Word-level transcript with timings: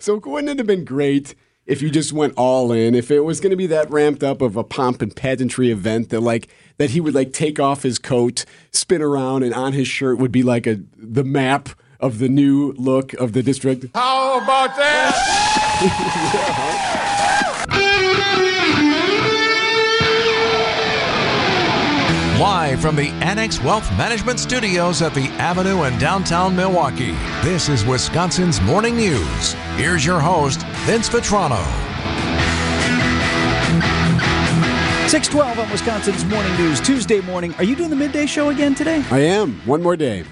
So 0.00 0.20
wouldn't 0.24 0.48
it 0.48 0.58
have 0.58 0.66
been 0.66 0.84
great 0.84 1.34
if 1.66 1.82
you 1.82 1.90
just 1.90 2.12
went 2.12 2.32
all 2.36 2.72
in? 2.72 2.94
If 2.94 3.10
it 3.10 3.20
was 3.20 3.38
going 3.38 3.50
to 3.50 3.56
be 3.56 3.66
that 3.66 3.90
ramped 3.90 4.24
up 4.24 4.40
of 4.40 4.56
a 4.56 4.64
pomp 4.64 5.02
and 5.02 5.14
pageantry 5.14 5.70
event 5.70 6.08
that 6.08 6.20
like 6.20 6.48
that 6.78 6.90
he 6.90 7.00
would 7.00 7.14
like 7.14 7.34
take 7.34 7.60
off 7.60 7.82
his 7.82 7.98
coat, 7.98 8.46
spin 8.72 9.02
around, 9.02 9.42
and 9.42 9.52
on 9.52 9.74
his 9.74 9.86
shirt 9.86 10.18
would 10.18 10.32
be 10.32 10.42
like 10.42 10.66
a 10.66 10.80
the 10.96 11.24
map 11.24 11.68
of 12.00 12.18
the 12.18 12.30
new 12.30 12.72
look 12.72 13.12
of 13.14 13.34
the 13.34 13.42
district. 13.42 13.84
How 13.94 14.38
about 14.38 14.74
that? 14.76 16.76
Live 22.40 22.80
from 22.80 22.96
the 22.96 23.08
Annex 23.20 23.62
Wealth 23.62 23.86
Management 23.98 24.40
Studios 24.40 25.02
at 25.02 25.12
the 25.12 25.26
Avenue 25.32 25.82
in 25.82 25.98
downtown 25.98 26.56
Milwaukee, 26.56 27.12
this 27.42 27.68
is 27.68 27.84
Wisconsin's 27.84 28.62
Morning 28.62 28.96
News. 28.96 29.52
Here's 29.76 30.06
your 30.06 30.20
host, 30.20 30.62
Vince 30.86 31.10
Vitrano. 31.10 31.62
612 35.10 35.58
on 35.58 35.70
Wisconsin's 35.70 36.24
Morning 36.24 36.56
News, 36.56 36.80
Tuesday 36.80 37.20
morning. 37.20 37.54
Are 37.56 37.62
you 37.62 37.76
doing 37.76 37.90
the 37.90 37.96
midday 37.96 38.24
show 38.24 38.48
again 38.48 38.74
today? 38.74 39.04
I 39.10 39.18
am. 39.18 39.60
One 39.66 39.82
more 39.82 39.94
day. 39.96 40.24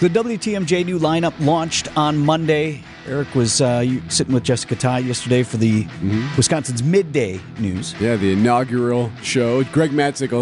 The 0.00 0.08
WTMJ 0.08 0.84
new 0.84 0.98
lineup 0.98 1.34
launched 1.38 1.96
on 1.96 2.18
Monday. 2.18 2.82
Eric 3.06 3.32
was 3.36 3.60
uh, 3.60 3.86
sitting 4.08 4.34
with 4.34 4.42
Jessica 4.42 4.74
Tighe 4.74 5.06
yesterday 5.06 5.44
for 5.44 5.58
the 5.58 5.84
mm-hmm. 5.84 6.36
Wisconsin's 6.36 6.82
midday 6.82 7.40
news. 7.60 7.94
Yeah, 8.00 8.16
the 8.16 8.32
inaugural 8.32 9.12
show. 9.22 9.62
Greg 9.62 9.92
Matzek 9.92 10.32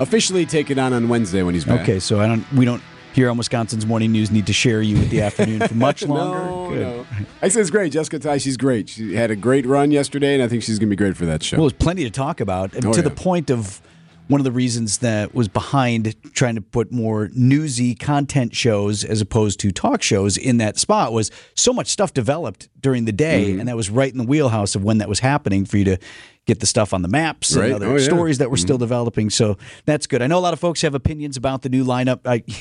officially 0.00 0.46
take 0.46 0.70
it 0.70 0.78
on 0.78 0.92
on 0.92 1.08
Wednesday 1.08 1.42
when 1.42 1.54
he's 1.54 1.64
back. 1.64 1.82
Okay, 1.82 2.00
so 2.00 2.20
I 2.20 2.26
don't. 2.26 2.50
We 2.52 2.64
don't 2.64 2.82
here 3.12 3.28
on 3.28 3.36
Wisconsin's 3.36 3.86
Morning 3.86 4.12
News 4.12 4.30
need 4.30 4.46
to 4.46 4.52
share 4.52 4.82
you 4.82 4.96
with 4.96 5.10
the 5.10 5.20
afternoon 5.20 5.66
for 5.66 5.74
much 5.74 6.02
longer. 6.06 6.38
no, 6.38 6.68
Good. 6.68 6.80
no. 6.80 7.06
I 7.42 7.48
said 7.48 7.60
it's 7.60 7.70
great. 7.70 7.92
Jessica 7.92 8.18
Tighe, 8.18 8.40
she's 8.40 8.56
great. 8.56 8.88
She 8.88 9.14
had 9.14 9.30
a 9.30 9.36
great 9.36 9.66
run 9.66 9.90
yesterday, 9.90 10.34
and 10.34 10.42
I 10.42 10.48
think 10.48 10.62
she's 10.62 10.78
going 10.78 10.88
to 10.88 10.90
be 10.90 10.96
great 10.96 11.16
for 11.16 11.26
that 11.26 11.42
show. 11.42 11.56
Well, 11.58 11.68
there's 11.68 11.78
plenty 11.78 12.04
to 12.04 12.10
talk 12.10 12.40
about, 12.40 12.74
oh, 12.76 12.92
to 12.92 12.98
yeah. 12.98 13.02
the 13.02 13.10
point 13.10 13.50
of 13.50 13.82
one 14.30 14.40
of 14.40 14.44
the 14.44 14.52
reasons 14.52 14.98
that 14.98 15.34
was 15.34 15.48
behind 15.48 16.14
trying 16.34 16.54
to 16.54 16.60
put 16.60 16.92
more 16.92 17.30
newsy 17.34 17.96
content 17.96 18.54
shows 18.54 19.02
as 19.02 19.20
opposed 19.20 19.58
to 19.58 19.72
talk 19.72 20.02
shows 20.02 20.38
in 20.38 20.58
that 20.58 20.78
spot 20.78 21.12
was 21.12 21.32
so 21.56 21.72
much 21.72 21.88
stuff 21.88 22.14
developed 22.14 22.68
during 22.80 23.06
the 23.06 23.12
day, 23.12 23.50
mm-hmm. 23.50 23.58
and 23.58 23.68
that 23.68 23.76
was 23.76 23.90
right 23.90 24.12
in 24.12 24.18
the 24.18 24.24
wheelhouse 24.24 24.76
of 24.76 24.84
when 24.84 24.98
that 24.98 25.08
was 25.08 25.18
happening 25.18 25.64
for 25.64 25.78
you 25.78 25.84
to 25.84 25.98
get 26.46 26.60
the 26.60 26.66
stuff 26.66 26.94
on 26.94 27.02
the 27.02 27.08
maps 27.08 27.56
right. 27.56 27.66
and 27.66 27.74
other 27.74 27.88
oh, 27.88 27.96
yeah. 27.96 28.04
stories 28.04 28.38
that 28.38 28.50
we're 28.50 28.56
mm-hmm. 28.56 28.66
still 28.66 28.78
developing. 28.78 29.30
So 29.30 29.58
that's 29.84 30.06
good. 30.06 30.22
I 30.22 30.28
know 30.28 30.38
a 30.38 30.40
lot 30.40 30.52
of 30.52 30.60
folks 30.60 30.80
have 30.82 30.94
opinions 30.94 31.36
about 31.36 31.62
the 31.62 31.68
new 31.68 31.84
lineup. 31.84 32.20
I, 32.24 32.44
you 32.46 32.56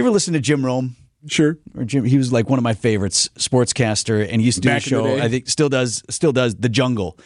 ever 0.00 0.10
listen 0.10 0.34
to 0.34 0.40
Jim 0.40 0.66
Rome? 0.66 0.96
Sure. 1.28 1.58
Or 1.76 1.84
Jim, 1.84 2.04
he 2.04 2.18
was 2.18 2.32
like 2.32 2.50
one 2.50 2.58
of 2.58 2.64
my 2.64 2.74
favorites, 2.74 3.28
sportscaster, 3.38 4.26
and 4.28 4.40
he 4.40 4.46
used 4.46 4.56
to 4.56 4.62
do 4.62 4.68
Back 4.68 4.78
a 4.84 4.88
show. 4.88 5.16
I 5.18 5.28
think 5.28 5.48
still 5.48 5.68
does, 5.68 6.02
still 6.10 6.32
does 6.32 6.56
the 6.56 6.68
Jungle, 6.68 7.16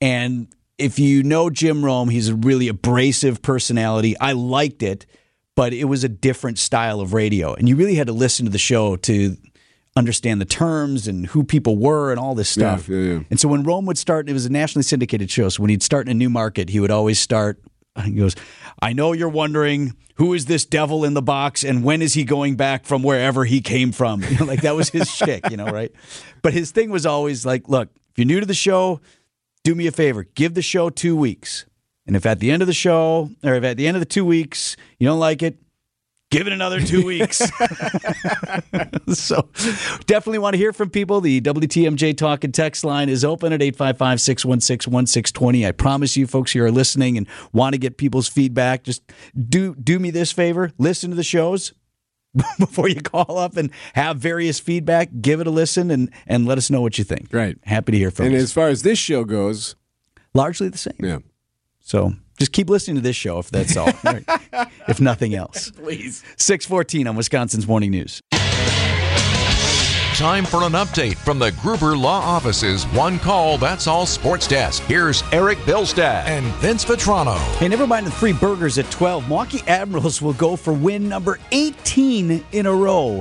and 0.00 0.46
if 0.78 0.98
you 0.98 1.22
know 1.22 1.50
Jim 1.50 1.84
Rome, 1.84 2.08
he's 2.08 2.28
a 2.28 2.34
really 2.34 2.68
abrasive 2.68 3.42
personality. 3.42 4.18
I 4.18 4.32
liked 4.32 4.82
it, 4.82 5.06
but 5.54 5.72
it 5.72 5.84
was 5.84 6.04
a 6.04 6.08
different 6.08 6.58
style 6.58 7.00
of 7.00 7.12
radio, 7.12 7.54
and 7.54 7.68
you 7.68 7.76
really 7.76 7.94
had 7.94 8.08
to 8.08 8.12
listen 8.12 8.44
to 8.46 8.52
the 8.52 8.58
show 8.58 8.96
to 8.96 9.36
understand 9.96 10.40
the 10.40 10.46
terms 10.46 11.08
and 11.08 11.26
who 11.28 11.42
people 11.42 11.78
were 11.78 12.10
and 12.10 12.20
all 12.20 12.34
this 12.34 12.50
stuff. 12.50 12.88
Yeah, 12.88 12.96
yeah, 12.96 13.12
yeah. 13.14 13.20
And 13.30 13.40
so 13.40 13.48
when 13.48 13.62
Rome 13.62 13.86
would 13.86 13.96
start, 13.96 14.28
it 14.28 14.34
was 14.34 14.44
a 14.44 14.52
nationally 14.52 14.82
syndicated 14.82 15.30
show. 15.30 15.48
So 15.48 15.62
when 15.62 15.70
he'd 15.70 15.82
start 15.82 16.06
in 16.06 16.10
a 16.10 16.14
new 16.14 16.28
market, 16.28 16.68
he 16.68 16.80
would 16.80 16.90
always 16.90 17.18
start. 17.18 17.60
He 18.04 18.12
goes, 18.12 18.36
"I 18.82 18.92
know 18.92 19.14
you're 19.14 19.30
wondering 19.30 19.96
who 20.16 20.34
is 20.34 20.44
this 20.44 20.66
devil 20.66 21.02
in 21.02 21.14
the 21.14 21.22
box, 21.22 21.64
and 21.64 21.82
when 21.82 22.02
is 22.02 22.12
he 22.12 22.24
going 22.24 22.56
back 22.56 22.84
from 22.84 23.02
wherever 23.02 23.46
he 23.46 23.62
came 23.62 23.90
from?" 23.90 24.22
You 24.22 24.36
know, 24.40 24.44
like 24.44 24.60
that 24.60 24.76
was 24.76 24.90
his 24.90 25.10
shtick, 25.14 25.48
you 25.50 25.56
know, 25.56 25.64
right? 25.64 25.90
But 26.42 26.52
his 26.52 26.72
thing 26.72 26.90
was 26.90 27.06
always 27.06 27.46
like, 27.46 27.70
"Look, 27.70 27.88
if 28.10 28.18
you're 28.18 28.26
new 28.26 28.40
to 28.40 28.44
the 28.46 28.52
show." 28.52 29.00
Do 29.66 29.74
me 29.74 29.88
a 29.88 29.92
favor, 29.92 30.22
give 30.22 30.54
the 30.54 30.62
show 30.62 30.90
two 30.90 31.16
weeks. 31.16 31.66
And 32.06 32.14
if 32.14 32.24
at 32.24 32.38
the 32.38 32.52
end 32.52 32.62
of 32.62 32.68
the 32.68 32.72
show, 32.72 33.30
or 33.42 33.54
if 33.54 33.64
at 33.64 33.76
the 33.76 33.88
end 33.88 33.96
of 33.96 34.00
the 34.00 34.06
two 34.06 34.24
weeks 34.24 34.76
you 35.00 35.08
don't 35.08 35.18
like 35.18 35.42
it, 35.42 35.58
give 36.30 36.46
it 36.46 36.52
another 36.52 36.80
two 36.80 37.04
weeks. 37.12 37.38
so 39.12 39.48
definitely 40.06 40.38
want 40.38 40.54
to 40.54 40.58
hear 40.58 40.72
from 40.72 40.88
people. 40.88 41.20
The 41.20 41.40
WTMJ 41.40 42.16
Talk 42.16 42.44
and 42.44 42.54
Text 42.54 42.84
line 42.84 43.08
is 43.08 43.24
open 43.24 43.52
at 43.52 43.60
855 43.60 44.20
616 44.20 44.92
1620. 44.92 45.66
I 45.66 45.72
promise 45.72 46.16
you, 46.16 46.28
folks 46.28 46.52
who 46.52 46.62
are 46.62 46.70
listening 46.70 47.18
and 47.18 47.26
want 47.52 47.72
to 47.72 47.78
get 47.78 47.96
people's 47.96 48.28
feedback, 48.28 48.84
just 48.84 49.02
do, 49.48 49.74
do 49.74 49.98
me 49.98 50.12
this 50.12 50.30
favor 50.30 50.70
listen 50.78 51.10
to 51.10 51.16
the 51.16 51.24
shows. 51.24 51.72
before 52.58 52.88
you 52.88 53.00
call 53.00 53.38
up 53.38 53.56
and 53.56 53.70
have 53.94 54.18
various 54.18 54.58
feedback, 54.58 55.08
give 55.20 55.40
it 55.40 55.46
a 55.46 55.50
listen 55.50 55.90
and, 55.90 56.10
and 56.26 56.46
let 56.46 56.58
us 56.58 56.70
know 56.70 56.80
what 56.80 56.98
you 56.98 57.04
think. 57.04 57.28
Right. 57.32 57.58
Happy 57.64 57.92
to 57.92 57.98
hear 57.98 58.10
from 58.10 58.26
you. 58.26 58.32
And 58.32 58.40
as 58.40 58.52
far 58.52 58.68
as 58.68 58.82
this 58.82 58.98
show 58.98 59.24
goes, 59.24 59.76
largely 60.34 60.68
the 60.68 60.78
same. 60.78 60.96
Yeah. 60.98 61.18
So 61.80 62.14
just 62.38 62.52
keep 62.52 62.68
listening 62.68 62.96
to 62.96 63.02
this 63.02 63.16
show 63.16 63.38
if 63.38 63.50
that's 63.50 63.76
all, 63.76 63.88
if 64.88 65.00
nothing 65.00 65.34
else. 65.34 65.70
Please. 65.76 66.22
614 66.36 67.06
on 67.06 67.16
Wisconsin's 67.16 67.66
Morning 67.66 67.90
News. 67.90 68.22
Time 70.16 70.46
for 70.46 70.62
an 70.62 70.72
update 70.72 71.16
from 71.18 71.38
the 71.38 71.52
Gruber 71.60 71.94
Law 71.94 72.20
Office's 72.20 72.84
One 72.84 73.18
Call 73.18 73.58
That's 73.58 73.86
All 73.86 74.06
Sports 74.06 74.46
Desk. 74.46 74.82
Here's 74.84 75.22
Eric 75.30 75.58
Bilstad 75.58 76.24
and 76.24 76.46
Vince 76.54 76.86
Vitrano. 76.86 77.36
Hey, 77.58 77.68
never 77.68 77.86
mind 77.86 78.06
the 78.06 78.10
three 78.10 78.32
burgers 78.32 78.78
at 78.78 78.90
12. 78.90 79.28
Milwaukee 79.28 79.60
Admirals 79.66 80.22
will 80.22 80.32
go 80.32 80.56
for 80.56 80.72
win 80.72 81.06
number 81.06 81.38
18 81.52 82.42
in 82.50 82.64
a 82.64 82.72
row 82.72 83.20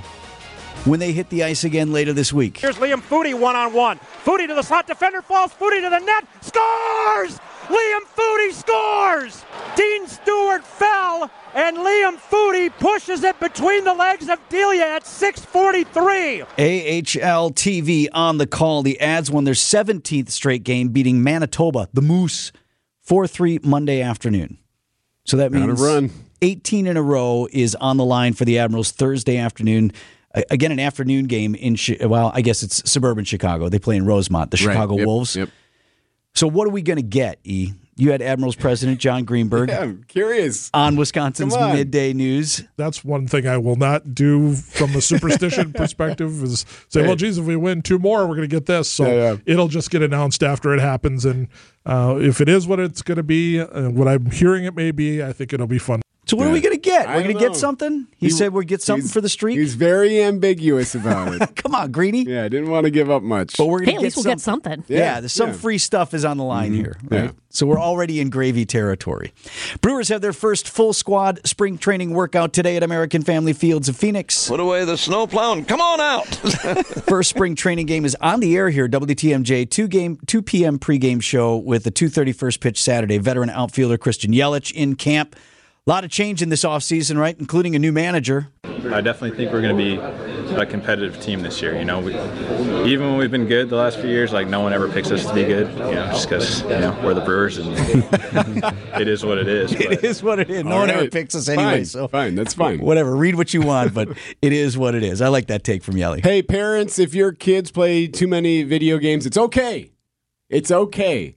when 0.85 1.01
they 1.01 1.11
hit 1.11 1.27
the 1.27 1.43
ice 1.43 1.65
again 1.65 1.91
later 1.91 2.13
this 2.13 2.31
week. 2.31 2.59
Here's 2.59 2.77
Liam 2.77 3.01
Foudy 3.01 3.37
one 3.37 3.57
on 3.57 3.73
one. 3.73 3.99
Foudy 4.23 4.47
to 4.47 4.53
the 4.53 4.63
slot 4.63 4.87
defender 4.87 5.21
falls. 5.21 5.51
Foudy 5.51 5.81
to 5.81 5.89
the 5.89 5.99
net. 5.99 6.25
Scores! 6.39 7.41
Liam 7.67 8.01
Foudy 8.15 8.51
scores! 8.53 9.43
Dean 9.75 10.07
Stewart 10.07 10.63
fell, 10.63 11.29
and 11.53 11.77
Liam 11.77 12.17
Foudy 12.17 12.69
pushes 12.79 13.23
it 13.23 13.39
between 13.39 13.83
the 13.83 13.93
legs 13.93 14.29
of 14.29 14.39
Delia 14.49 14.83
at 14.83 15.03
6:43. 15.03 16.41
AHL 16.41 17.51
TV 17.51 18.07
on 18.13 18.37
the 18.37 18.47
call. 18.47 18.83
The 18.83 18.99
Ads 18.99 19.31
won 19.31 19.45
their 19.45 19.55
17th 19.55 20.29
straight 20.29 20.63
game, 20.63 20.89
beating 20.89 21.23
Manitoba, 21.23 21.89
the 21.93 22.01
Moose, 22.01 22.51
4-3 23.07 23.63
Monday 23.63 24.01
afternoon. 24.01 24.57
So 25.25 25.37
that 25.37 25.51
means 25.51 25.79
run. 25.81 26.11
18 26.41 26.85
in 26.85 26.97
a 26.97 27.01
row 27.01 27.47
is 27.51 27.73
on 27.75 27.97
the 27.97 28.05
line 28.05 28.33
for 28.33 28.45
the 28.45 28.59
Admirals 28.59 28.91
Thursday 28.91 29.37
afternoon. 29.37 29.91
Again, 30.51 30.71
an 30.71 30.79
afternoon 30.79 31.25
game 31.25 31.55
in 31.55 31.77
well, 32.07 32.31
I 32.33 32.41
guess 32.41 32.61
it's 32.61 32.89
suburban 32.89 33.25
Chicago. 33.25 33.69
They 33.69 33.79
play 33.79 33.95
in 33.95 34.05
Rosemont, 34.05 34.51
the 34.51 34.57
Chicago 34.57 34.93
right. 34.93 34.99
yep. 34.99 35.07
Wolves. 35.07 35.35
Yep. 35.35 35.49
So 36.35 36.47
what 36.47 36.67
are 36.67 36.71
we 36.71 36.81
going 36.81 36.97
to 36.97 37.03
get, 37.03 37.39
E? 37.45 37.71
You 37.97 38.11
had 38.11 38.21
Admirals 38.21 38.57
President 38.57 38.99
John 38.99 39.23
Greenberg. 39.23 39.69
yeah, 39.69 39.79
I'm 39.79 40.03
curious. 40.03 40.69
On 40.73 40.97
Wisconsin's 40.97 41.55
on. 41.55 41.73
midday 41.73 42.11
news. 42.11 42.61
That's 42.75 43.05
one 43.05 43.25
thing 43.25 43.47
I 43.47 43.57
will 43.57 43.77
not 43.77 44.13
do 44.13 44.53
from 44.53 44.93
a 44.95 45.01
superstition 45.01 45.71
perspective 45.73 46.43
is 46.43 46.65
say, 46.89 47.03
well, 47.03 47.15
geez, 47.15 47.37
if 47.37 47.45
we 47.45 47.55
win 47.55 47.81
two 47.81 47.97
more, 47.97 48.27
we're 48.27 48.35
going 48.35 48.49
to 48.49 48.53
get 48.53 48.65
this. 48.65 48.89
So 48.89 49.05
yeah, 49.05 49.31
yeah. 49.31 49.37
it'll 49.45 49.69
just 49.69 49.91
get 49.91 50.01
announced 50.01 50.43
after 50.43 50.73
it 50.73 50.81
happens. 50.81 51.23
And 51.23 51.47
uh, 51.85 52.17
if 52.19 52.41
it 52.41 52.49
is 52.49 52.67
what 52.67 52.81
it's 52.81 53.01
going 53.01 53.15
to 53.15 53.23
be, 53.23 53.61
uh, 53.61 53.89
what 53.89 54.09
I'm 54.09 54.29
hearing 54.29 54.65
it 54.65 54.75
may 54.75 54.91
be, 54.91 55.23
I 55.23 55.31
think 55.31 55.53
it'll 55.53 55.67
be 55.67 55.79
fun. 55.79 56.01
So 56.25 56.37
what 56.37 56.45
yeah. 56.45 56.49
are 56.49 56.53
we 56.53 56.61
going 56.61 56.75
to 56.75 56.81
get? 56.81 57.07
We're 57.07 57.23
going 57.23 57.37
to 57.37 57.39
get 57.39 57.55
something. 57.55 58.07
He, 58.17 58.27
he 58.27 58.29
said 58.31 58.51
we'll 58.51 58.63
get 58.63 58.81
something 58.81 59.07
for 59.07 59.21
the 59.21 59.29
street. 59.29 59.57
He's 59.59 59.75
very 59.75 60.23
ambiguous 60.23 60.95
about 60.95 61.39
it. 61.39 61.55
Come 61.55 61.75
on, 61.75 61.91
Greeny. 61.91 62.23
Yeah, 62.23 62.45
I 62.45 62.47
didn't 62.47 62.71
want 62.71 62.85
to 62.85 62.89
give 62.89 63.11
up 63.11 63.21
much. 63.21 63.55
But 63.57 63.67
we're 63.67 63.79
going 63.79 63.89
hey, 63.89 63.97
to 63.97 64.01
get, 64.01 64.15
we'll 64.15 64.23
get 64.23 64.39
something. 64.39 64.83
Yeah, 64.87 64.99
yeah 64.99 65.19
there's 65.19 65.33
some 65.33 65.49
yeah. 65.49 65.55
free 65.55 65.77
stuff 65.77 66.15
is 66.15 66.25
on 66.25 66.37
the 66.37 66.43
line 66.43 66.71
mm-hmm. 66.71 66.81
here. 66.81 66.97
Right? 67.03 67.23
Yeah. 67.25 67.31
So 67.49 67.65
we're 67.65 67.79
already 67.79 68.19
in 68.19 68.29
gravy 68.31 68.65
territory. 68.65 69.33
Brewers 69.79 70.09
have 70.09 70.21
their 70.21 70.33
first 70.33 70.67
full 70.67 70.91
squad 70.91 71.39
spring 71.45 71.77
training 71.77 72.13
workout 72.13 72.51
today 72.51 72.75
at 72.75 72.83
American 72.83 73.21
Family 73.21 73.53
Fields 73.53 73.87
of 73.87 73.95
Phoenix. 73.95 74.49
Put 74.49 74.59
away 74.59 74.83
the 74.83 74.97
snow 74.97 75.25
and 75.31 75.67
Come 75.67 75.79
on 75.79 76.01
out. 76.01 76.25
first 77.07 77.29
spring 77.29 77.55
training 77.55 77.85
game 77.85 78.03
is 78.03 78.15
on 78.19 78.39
the 78.39 78.57
air 78.57 78.69
here. 78.69 78.89
WTMJ 78.89 79.69
two 79.69 79.87
game 79.87 80.17
2 80.25 80.41
p.m. 80.41 80.79
pregame 80.79 81.21
show 81.21 81.55
with 81.55 81.83
the 81.83 81.91
two 81.91 82.09
thirty 82.09 82.33
first 82.33 82.59
pitch 82.59 82.81
Saturday. 82.81 83.19
Veteran 83.19 83.49
outfielder 83.49 83.97
Christian 83.97 84.31
Yelich 84.31 84.73
in 84.73 84.95
camp. 84.95 85.35
A 85.87 85.91
lot 85.91 86.03
of 86.03 86.09
change 86.09 86.41
in 86.41 86.49
this 86.49 86.63
offseason, 86.63 87.15
right? 87.15 87.39
Including 87.39 87.75
a 87.75 87.79
new 87.79 87.91
manager. 87.91 88.47
I 88.63 89.01
definitely 89.01 89.37
think 89.37 89.53
we're 89.53 89.61
going 89.61 89.77
to 89.77 89.83
be 89.83 90.55
a 90.55 90.65
competitive 90.65 91.21
team 91.21 91.43
this 91.43 91.61
year. 91.61 91.77
You 91.77 91.85
know, 91.85 91.99
we, 91.99 92.15
even 92.91 93.09
when 93.09 93.17
we've 93.17 93.29
been 93.29 93.45
good 93.45 93.69
the 93.69 93.75
last 93.75 93.99
few 93.99 94.09
years, 94.09 94.33
like 94.33 94.47
no 94.47 94.61
one 94.61 94.73
ever 94.73 94.89
picks 94.89 95.11
us 95.11 95.27
to 95.27 95.33
be 95.35 95.43
good. 95.43 95.71
You 95.73 95.93
know, 95.93 96.07
just 96.07 96.27
because 96.27 96.61
you 96.63 96.69
know 96.69 96.99
we're 97.03 97.13
the 97.13 97.21
Brewers 97.21 97.59
and 97.59 97.71
it 98.99 99.07
is 99.07 99.23
what 99.23 99.37
it 99.37 99.47
is. 99.47 99.73
But. 99.73 99.81
It 99.91 100.03
is 100.03 100.23
what 100.23 100.39
it 100.39 100.49
is. 100.49 100.63
No 100.63 100.77
one 100.77 100.89
ever 100.89 101.07
picks 101.07 101.35
us 101.35 101.47
anyway. 101.47 101.75
Fine, 101.75 101.85
so 101.85 102.07
fine, 102.07 102.33
that's 102.33 102.55
fine. 102.55 102.79
Whatever. 102.79 103.15
Read 103.15 103.35
what 103.35 103.53
you 103.53 103.61
want, 103.61 103.93
but 103.93 104.09
it 104.41 104.53
is 104.53 104.79
what 104.79 104.95
it 104.95 105.03
is. 105.03 105.21
I 105.21 105.27
like 105.27 105.45
that 105.47 105.63
take 105.63 105.83
from 105.83 105.97
Yelly. 105.97 106.21
Hey, 106.23 106.41
parents, 106.41 106.97
if 106.97 107.13
your 107.13 107.31
kids 107.31 107.69
play 107.69 108.07
too 108.07 108.27
many 108.27 108.63
video 108.63 108.97
games, 108.97 109.27
it's 109.27 109.37
okay. 109.37 109.91
It's 110.49 110.71
okay 110.71 111.35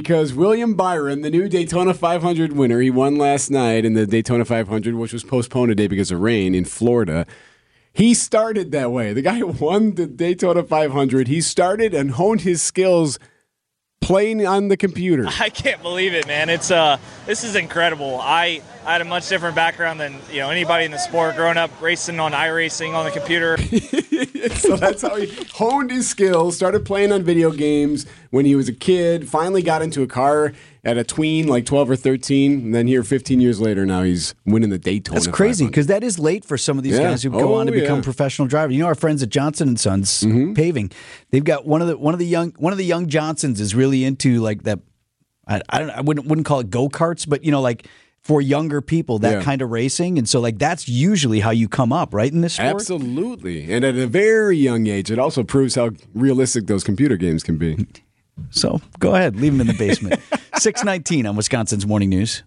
because 0.00 0.34
William 0.34 0.74
Byron, 0.74 1.22
the 1.22 1.30
new 1.30 1.48
Daytona 1.48 1.94
500 1.94 2.52
winner, 2.52 2.82
he 2.82 2.90
won 2.90 3.16
last 3.16 3.50
night 3.50 3.82
in 3.86 3.94
the 3.94 4.06
Daytona 4.06 4.44
500, 4.44 4.94
which 4.94 5.14
was 5.14 5.24
postponed 5.24 5.70
today 5.70 5.86
because 5.86 6.10
of 6.10 6.20
rain 6.20 6.54
in 6.54 6.66
Florida. 6.66 7.26
He 7.94 8.12
started 8.12 8.72
that 8.72 8.92
way. 8.92 9.14
The 9.14 9.22
guy 9.22 9.42
won 9.42 9.94
the 9.94 10.06
Daytona 10.06 10.64
500. 10.64 11.28
He 11.28 11.40
started 11.40 11.94
and 11.94 12.10
honed 12.10 12.42
his 12.42 12.60
skills 12.60 13.18
playing 14.06 14.46
on 14.46 14.68
the 14.68 14.76
computer. 14.76 15.26
I 15.40 15.50
can't 15.50 15.82
believe 15.82 16.14
it, 16.14 16.28
man. 16.28 16.48
It's 16.48 16.70
uh, 16.70 16.98
this 17.26 17.42
is 17.42 17.56
incredible. 17.56 18.20
I, 18.20 18.62
I 18.84 18.92
had 18.92 19.00
a 19.00 19.04
much 19.04 19.28
different 19.28 19.56
background 19.56 19.98
than 19.98 20.14
you 20.30 20.38
know 20.38 20.50
anybody 20.50 20.84
in 20.84 20.92
the 20.92 20.98
sport. 20.98 21.34
Growing 21.34 21.56
up 21.56 21.70
racing 21.82 22.20
on 22.20 22.30
iRacing 22.30 22.94
on 22.94 23.04
the 23.04 23.10
computer. 23.10 23.56
so 24.58 24.76
that's 24.76 25.02
how 25.02 25.16
he 25.16 25.26
honed 25.54 25.90
his 25.90 26.08
skills. 26.08 26.54
Started 26.54 26.84
playing 26.84 27.10
on 27.10 27.24
video 27.24 27.50
games 27.50 28.06
when 28.30 28.44
he 28.44 28.54
was 28.54 28.68
a 28.68 28.72
kid. 28.72 29.28
Finally 29.28 29.62
got 29.62 29.82
into 29.82 30.02
a 30.02 30.06
car 30.06 30.52
at 30.86 30.96
a 30.96 31.04
tween, 31.04 31.48
like 31.48 31.66
12 31.66 31.90
or 31.90 31.96
13. 31.96 32.52
And 32.52 32.74
then 32.74 32.86
here, 32.86 33.02
15 33.02 33.40
years 33.40 33.60
later, 33.60 33.84
now 33.84 34.02
he's 34.04 34.34
winning 34.46 34.70
the 34.70 34.78
Daytona. 34.78 35.16
That's 35.20 35.26
crazy 35.26 35.66
because 35.66 35.88
that 35.88 36.02
is 36.04 36.18
late 36.18 36.44
for 36.44 36.56
some 36.56 36.78
of 36.78 36.84
these 36.84 36.94
Yeah. 36.94 37.10
guys 37.10 37.22
who 37.22 37.30
go 37.30 37.54
Oh, 37.54 37.54
on 37.54 37.66
to 37.66 37.72
become 37.72 37.98
yeah. 37.98 38.04
professional 38.04 38.48
drivers. 38.48 38.74
You 38.74 38.80
know, 38.82 38.86
our 38.86 38.94
friends 38.94 39.22
at 39.22 39.28
Johnson 39.28 39.68
and 39.68 39.78
Sons 39.80 40.22
Mm-hmm. 40.22 40.52
Paving, 40.54 40.90
they've 41.30 41.44
got 41.44 41.66
one 41.66 41.82
of 41.82 41.88
the 41.88 41.98
one 41.98 42.14
of 42.14 42.20
the 42.20 42.26
young 42.26 42.52
one 42.58 42.72
of 42.72 42.78
the 42.78 42.84
young 42.84 43.08
Johnsons 43.08 43.60
is 43.60 43.74
really 43.74 44.04
into 44.04 44.40
like 44.40 44.62
that. 44.62 44.78
I, 45.48 45.60
I 45.68 45.78
don't 45.80 45.90
I 45.90 46.00
wouldn't 46.00 46.26
wouldn't 46.28 46.46
call 46.46 46.60
it 46.60 46.70
go 46.70 46.88
karts, 46.88 47.28
but 47.28 47.44
you 47.44 47.50
know, 47.50 47.60
like 47.60 47.86
for 48.22 48.40
younger 48.40 48.80
people, 48.80 49.18
that 49.20 49.32
Yeah. 49.38 49.42
kind 49.42 49.62
of 49.62 49.70
racing, 49.70 50.18
and 50.18 50.28
so 50.28 50.40
like 50.40 50.58
that's 50.58 50.88
usually 50.88 51.40
how 51.40 51.50
you 51.50 51.68
come 51.68 51.92
up, 51.92 52.12
right? 52.14 52.32
In 52.32 52.40
this 52.40 52.54
sport, 52.54 52.74
Absolutely. 52.74 53.72
And 53.72 53.84
at 53.84 53.96
a 53.96 54.06
very 54.06 54.56
young 54.56 54.86
age, 54.86 55.10
it 55.10 55.18
also 55.18 55.42
proves 55.44 55.74
how 55.76 55.90
realistic 56.14 56.66
those 56.66 56.82
computer 56.84 57.16
games 57.16 57.42
can 57.42 57.56
be. 57.58 57.86
So 58.50 58.80
go 58.98 59.14
ahead, 59.14 59.36
leave 59.36 59.52
them 59.52 59.60
in 59.62 59.66
the 59.68 59.72
basement. 59.74 60.20
Six 60.58 60.82
nineteen 60.84 61.26
on 61.26 61.36
Wisconsin's 61.36 61.86
Morning 61.86 62.08
News. 62.08 62.42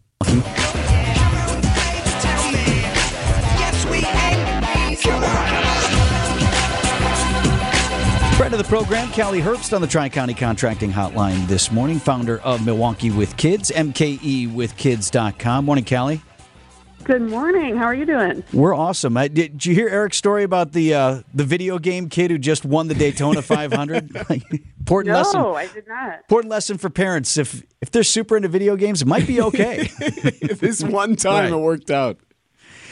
Friend 8.36 8.54
of 8.54 8.58
the 8.58 8.66
program, 8.68 9.10
Calie 9.10 9.42
Herbst 9.42 9.76
on 9.76 9.82
the 9.82 9.88
Tri 9.88 10.08
County 10.10 10.34
Contracting 10.34 10.92
Hotline 10.92 11.46
this 11.48 11.72
morning, 11.72 12.00
founder 12.00 12.40
of 12.40 12.66
Milwaukee 12.66 13.12
with 13.12 13.36
Kids, 13.38 13.70
MKEwithkids.com. 13.70 15.66
Morning, 15.66 15.84
Calie. 15.84 16.22
Good 17.10 17.24
morning. 17.24 17.76
How 17.76 17.86
are 17.86 17.96
you 17.96 18.06
doing? 18.06 18.44
We're 18.54 18.76
awesome. 18.76 19.18
I, 19.18 19.30
did, 19.30 19.54
did 19.54 19.66
you 19.66 19.74
hear 19.74 19.90
Eric's 19.90 20.16
story 20.18 20.44
about 20.44 20.74
the 20.74 20.94
uh, 20.94 21.22
the 21.34 21.44
video 21.44 21.80
game 21.80 22.08
kid 22.08 22.30
who 22.30 22.38
just 22.38 22.66
won 22.66 22.88
the 22.88 22.94
Daytona 22.94 23.42
500? 23.42 24.16
important 24.80 25.14
No, 25.14 25.18
lesson. 25.18 25.42
I 25.42 25.66
did 25.74 25.88
not. 25.88 26.20
Important 26.20 26.52
lesson 26.52 26.78
for 26.78 26.92
parents. 26.92 27.36
If 27.36 27.64
if 27.82 27.90
they're 27.90 28.04
super 28.04 28.38
into 28.38 28.48
video 28.48 28.76
games, 28.76 29.02
it 29.02 29.08
might 29.08 29.26
be 29.26 29.42
okay. 29.42 29.90
this 30.60 30.84
one 30.84 31.16
time 31.16 31.46
Right. 31.52 31.52
it 31.52 31.64
worked 31.64 31.90
out. 31.90 32.20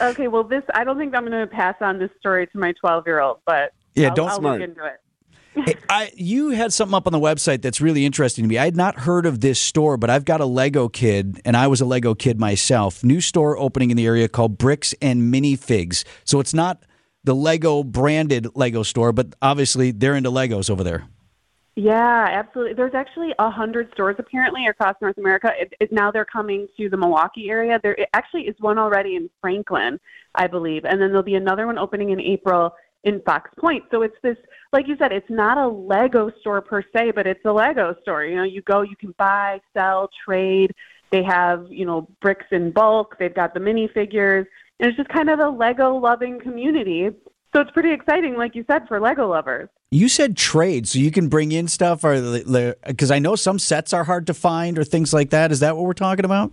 Okay, 0.02 0.28
well, 0.28 0.44
this 0.44 0.64
I 0.74 0.84
don't 0.84 0.98
think 0.98 1.14
I'm 1.16 1.24
going 1.28 1.40
to 1.40 1.46
pass 1.46 1.76
on 1.82 2.00
this 2.00 2.10
story 2.20 2.48
to 2.48 2.58
my 2.58 2.72
12 2.72 3.06
year 3.06 3.20
old, 3.20 3.38
but 3.46 3.72
Yeah, 3.94 4.08
I'll, 4.10 4.16
don't- 4.16 4.30
I'll 4.30 4.40
Smart. 4.40 4.62
look 4.62 4.70
into 4.72 4.84
it. 4.84 5.00
Hey, 5.66 5.76
I 5.90 6.12
you 6.16 6.50
had 6.50 6.72
something 6.74 6.96
up 6.96 7.08
on 7.08 7.14
the 7.14 7.20
website 7.20 7.62
that's 7.62 7.82
really 7.82 8.06
interesting 8.06 8.44
to 8.44 8.48
me. 8.48 8.58
I 8.58 8.66
had 8.66 8.76
not 8.76 9.00
heard 9.00 9.26
of 9.26 9.42
this 9.42 9.60
store, 9.60 9.98
but 9.98 10.10
I've 10.10 10.26
got 10.26 10.42
a 10.42 10.46
Lego 10.46 10.88
kid, 10.88 11.42
and 11.46 11.58
I 11.58 11.68
was 11.68 11.82
a 11.82 11.86
Lego 11.86 12.14
kid 12.14 12.40
myself. 12.40 13.04
New 13.04 13.22
store 13.22 13.58
opening 13.58 13.92
in 13.92 13.98
the 13.98 14.06
area 14.06 14.28
called 14.28 14.58
Bricks 14.58 14.94
and 15.02 15.34
Minifigs. 15.34 16.04
So 16.26 16.40
it's 16.40 16.54
not 16.54 16.84
the 17.24 17.36
Lego 17.36 17.84
branded 17.84 18.48
Lego 18.56 18.84
store, 18.84 19.12
but 19.12 19.36
obviously 19.42 19.92
they're 19.92 20.16
into 20.16 20.32
Legos 20.32 20.70
over 20.70 20.84
there. 20.84 21.08
Yeah, 21.76 22.26
absolutely. 22.32 22.74
There's 22.74 22.96
actually 22.96 23.36
a 23.38 23.52
hundred 23.52 23.92
stores 23.94 24.16
apparently 24.18 24.66
across 24.66 24.96
North 25.00 25.18
America. 25.20 25.52
It, 25.60 25.74
it, 25.80 25.92
now 25.92 26.10
they're 26.10 26.26
coming 26.26 26.68
to 26.76 26.90
the 26.90 26.98
Milwaukee 26.98 27.52
area. 27.52 27.80
There 27.84 27.96
actually 28.14 28.48
is 28.48 28.56
one 28.60 28.80
already 28.80 29.16
in 29.16 29.30
Franklin, 29.42 30.00
I 30.34 30.48
believe, 30.48 30.86
and 30.86 31.00
then 31.00 31.10
there'll 31.10 31.22
be 31.22 31.36
another 31.36 31.68
one 31.68 31.78
opening 31.78 32.10
in 32.10 32.20
April 32.20 32.74
in 33.08 33.22
Fox 33.22 33.50
Point. 33.58 33.86
So 33.90 34.02
it's 34.02 34.16
this, 34.22 34.38
like 34.74 34.86
you 34.88 34.98
said, 34.98 35.14
it's 35.14 35.30
not 35.30 35.58
a 35.58 35.68
Lego 35.68 36.30
store 36.42 36.62
per 36.62 36.84
se, 36.94 37.12
but 37.16 37.26
it's 37.26 37.44
a 37.46 37.52
Lego 37.52 37.96
store. 38.02 38.26
You 38.26 38.36
know, 38.36 38.44
you 38.44 38.62
go, 38.62 38.82
you 38.82 38.98
can 38.98 39.16
buy, 39.18 39.62
sell, 39.74 40.10
trade. 40.26 40.74
They 41.10 41.24
have, 41.24 41.68
you 41.70 41.86
know, 41.86 42.10
bricks 42.22 42.48
in 42.52 42.72
bulk. 42.72 43.16
They've 43.18 43.34
got 43.34 43.54
the 43.54 43.62
minifigures, 43.62 44.46
and 44.80 44.90
it's 44.90 44.98
just 44.98 45.08
kind 45.08 45.30
of 45.30 45.40
a 45.40 45.48
Lego 45.48 45.96
loving 45.96 46.38
community. 46.42 47.10
So 47.56 47.62
it's 47.62 47.72
pretty 47.72 47.94
exciting, 47.94 48.36
like 48.36 48.56
you 48.56 48.66
said, 48.68 48.90
for 48.90 49.00
Lego 49.00 49.30
lovers. 49.30 49.70
You 49.90 50.10
said 50.10 50.36
trade, 50.36 50.86
so 50.86 51.00
you 51.00 51.12
can 51.12 51.30
bring 51.30 51.54
in 51.54 51.70
stuff, 51.70 52.04
or 52.04 52.20
because 52.86 53.10
I 53.10 53.20
know 53.20 53.38
some 53.38 53.58
sets 53.58 53.94
are 53.94 54.04
hard 54.04 54.28
to 54.28 54.34
find 54.34 54.78
or 54.78 54.84
things 54.84 55.14
like 55.14 55.30
that. 55.30 55.54
Is 55.54 55.62
that 55.62 55.78
what 55.78 55.86
we're 55.86 55.94
talking 55.94 56.26
about? 56.26 56.52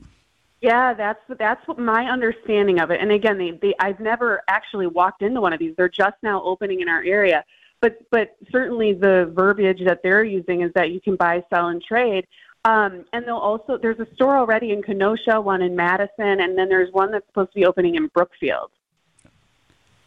Yeah, 0.65 0.95
that's 0.95 1.21
that's 1.39 1.69
what 1.69 1.79
my 1.79 2.07
understanding 2.07 2.81
of 2.81 2.91
it. 2.91 2.99
And 2.99 3.13
again, 3.13 3.37
they, 3.37 3.51
they 3.51 3.75
I've 3.81 4.01
never 4.01 4.41
actually 4.49 4.87
walked 4.87 5.21
into 5.21 5.43
one 5.43 5.53
of 5.53 5.59
these. 5.59 5.77
They're 5.77 5.91
just 5.91 6.17
now 6.23 6.43
opening 6.43 6.81
in 6.81 6.89
our 6.89 7.03
area. 7.03 7.45
But 7.83 7.99
but 8.11 8.35
certainly 8.51 8.95
the 8.95 9.31
verbiage 9.35 9.85
that 9.85 10.01
they're 10.03 10.25
using 10.25 10.63
is 10.63 10.73
that 10.75 10.91
you 10.91 11.03
can 11.03 11.17
buy, 11.17 11.45
sell, 11.51 11.69
and 11.69 11.83
trade. 11.83 12.27
Um, 12.65 13.05
and 13.13 13.27
they'll 13.27 13.37
also 13.37 13.77
there's 13.77 14.01
a 14.01 14.07
store 14.15 14.39
already 14.39 14.71
in 14.71 14.83
Kenosha, 14.83 15.39
one 15.39 15.61
in 15.61 15.77
Madison, 15.77 16.41
and 16.41 16.57
then 16.57 16.71
there's 16.71 16.91
one 16.95 17.11
that's 17.11 17.27
supposed 17.27 17.51
to 17.51 17.57
be 17.57 17.67
opening 17.67 17.97
in 17.97 18.07
Brookfield. 18.07 18.71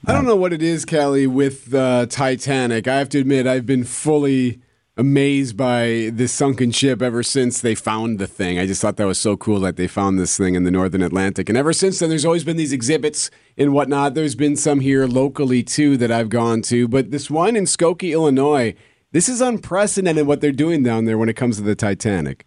I 0.07 0.13
don't 0.13 0.25
know 0.25 0.35
what 0.35 0.53
it 0.53 0.63
is, 0.63 0.85
Kelly, 0.85 1.27
with 1.27 1.71
uh, 1.71 2.07
Titanic. 2.07 2.87
I 2.87 2.95
have 2.95 3.09
to 3.09 3.19
admit, 3.19 3.45
I've 3.45 3.67
been 3.67 3.83
fully 3.83 4.61
amazed 4.97 5.55
by 5.55 6.09
this 6.11 6.31
sunken 6.31 6.71
ship 6.71 7.01
ever 7.01 7.21
since 7.21 7.61
they 7.61 7.75
found 7.75 8.17
the 8.19 8.27
thing. 8.27 8.57
I 8.57 8.65
just 8.65 8.81
thought 8.81 8.97
that 8.97 9.05
was 9.05 9.19
so 9.19 9.37
cool 9.37 9.59
that 9.59 9.75
they 9.75 9.87
found 9.87 10.19
this 10.19 10.37
thing 10.37 10.55
in 10.55 10.63
the 10.63 10.71
Northern 10.71 11.01
Atlantic. 11.01 11.49
And 11.49 11.57
ever 11.57 11.71
since 11.73 11.99
then, 11.99 12.09
there's 12.09 12.25
always 12.25 12.43
been 12.43 12.57
these 12.57 12.73
exhibits 12.73 13.29
and 13.57 13.73
whatnot. 13.73 14.15
There's 14.15 14.35
been 14.35 14.55
some 14.55 14.79
here 14.79 15.05
locally, 15.05 15.61
too, 15.63 15.97
that 15.97 16.11
I've 16.11 16.29
gone 16.29 16.61
to. 16.63 16.87
But 16.87 17.11
this 17.11 17.29
one 17.29 17.55
in 17.55 17.65
Skokie, 17.65 18.11
Illinois, 18.11 18.75
this 19.11 19.29
is 19.29 19.39
unprecedented 19.39 20.27
what 20.27 20.41
they're 20.41 20.51
doing 20.51 20.83
down 20.83 21.05
there 21.05 21.17
when 21.17 21.29
it 21.29 21.35
comes 21.35 21.57
to 21.57 21.63
the 21.63 21.75
Titanic. 21.75 22.45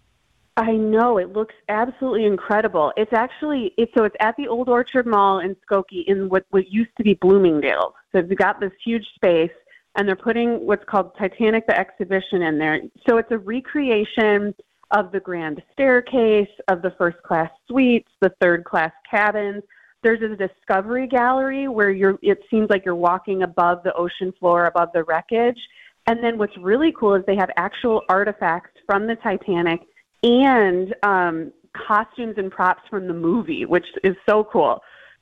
I 0.57 0.73
know 0.73 1.17
it 1.17 1.33
looks 1.33 1.55
absolutely 1.69 2.27
incredible. 2.27 2.93
It's 2.97 3.13
actually 3.15 3.73
it's 3.79 3.93
so 3.97 4.05
it's 4.05 4.17
at 4.21 4.37
the 4.37 4.47
Old 4.47 4.69
Orchard 4.69 5.07
Mall 5.07 5.39
in 5.39 5.57
Skokie 5.65 6.05
in 6.07 6.29
what 6.29 6.45
what 6.51 6.69
used 6.69 6.91
to 6.99 7.03
be 7.03 7.15
Bloomingdale. 7.15 7.95
So 8.13 8.21
they've 8.21 8.37
got 8.37 8.61
this 8.61 8.73
huge 8.85 9.07
space 9.15 9.51
and 9.97 10.07
they're 10.07 10.17
putting 10.17 10.67
what's 10.67 10.85
called 10.85 11.13
Titanic 11.19 11.67
the 11.67 11.79
exhibition 11.79 12.43
in 12.43 12.59
there. 12.59 12.81
So 13.09 13.19
it's 13.19 13.31
a 13.31 13.39
recreation 13.39 14.55
of 14.93 15.13
the 15.13 15.21
grand 15.21 15.63
staircase, 15.73 16.49
of 16.69 16.83
the 16.83 16.93
first 16.99 17.19
class 17.23 17.51
suites, 17.69 18.09
the 18.21 18.33
third 18.41 18.65
class 18.65 18.93
cabins. 19.09 19.63
There's 20.03 20.23
a 20.23 20.35
discovery 20.35 21.07
gallery 21.07 21.69
where 21.69 21.91
you're 21.91 22.19
it 22.23 22.39
seems 22.51 22.71
like 22.71 22.85
you're 22.85 22.95
walking 22.95 23.43
above 23.43 23.83
the 23.83 23.93
ocean 23.95 24.33
floor, 24.39 24.67
above 24.67 24.89
the 24.95 25.05
wreckage. 25.05 25.59
And 26.07 26.25
then 26.25 26.39
what's 26.39 26.57
really 26.59 26.93
cool 26.99 27.15
is 27.15 27.23
they 27.27 27.37
have 27.37 27.51
actual 27.57 28.03
artifacts 28.09 28.81
from 28.87 29.07
the 29.07 29.17
Titanic 29.17 29.81
and 30.23 30.95
um, 31.03 31.53
costumes 31.87 32.35
and 32.37 32.51
props 32.51 32.83
from 32.89 33.07
the 33.07 33.15
movie, 33.15 33.65
which 33.65 33.87
is 34.03 34.17
so 34.29 34.45
cool. 34.45 34.81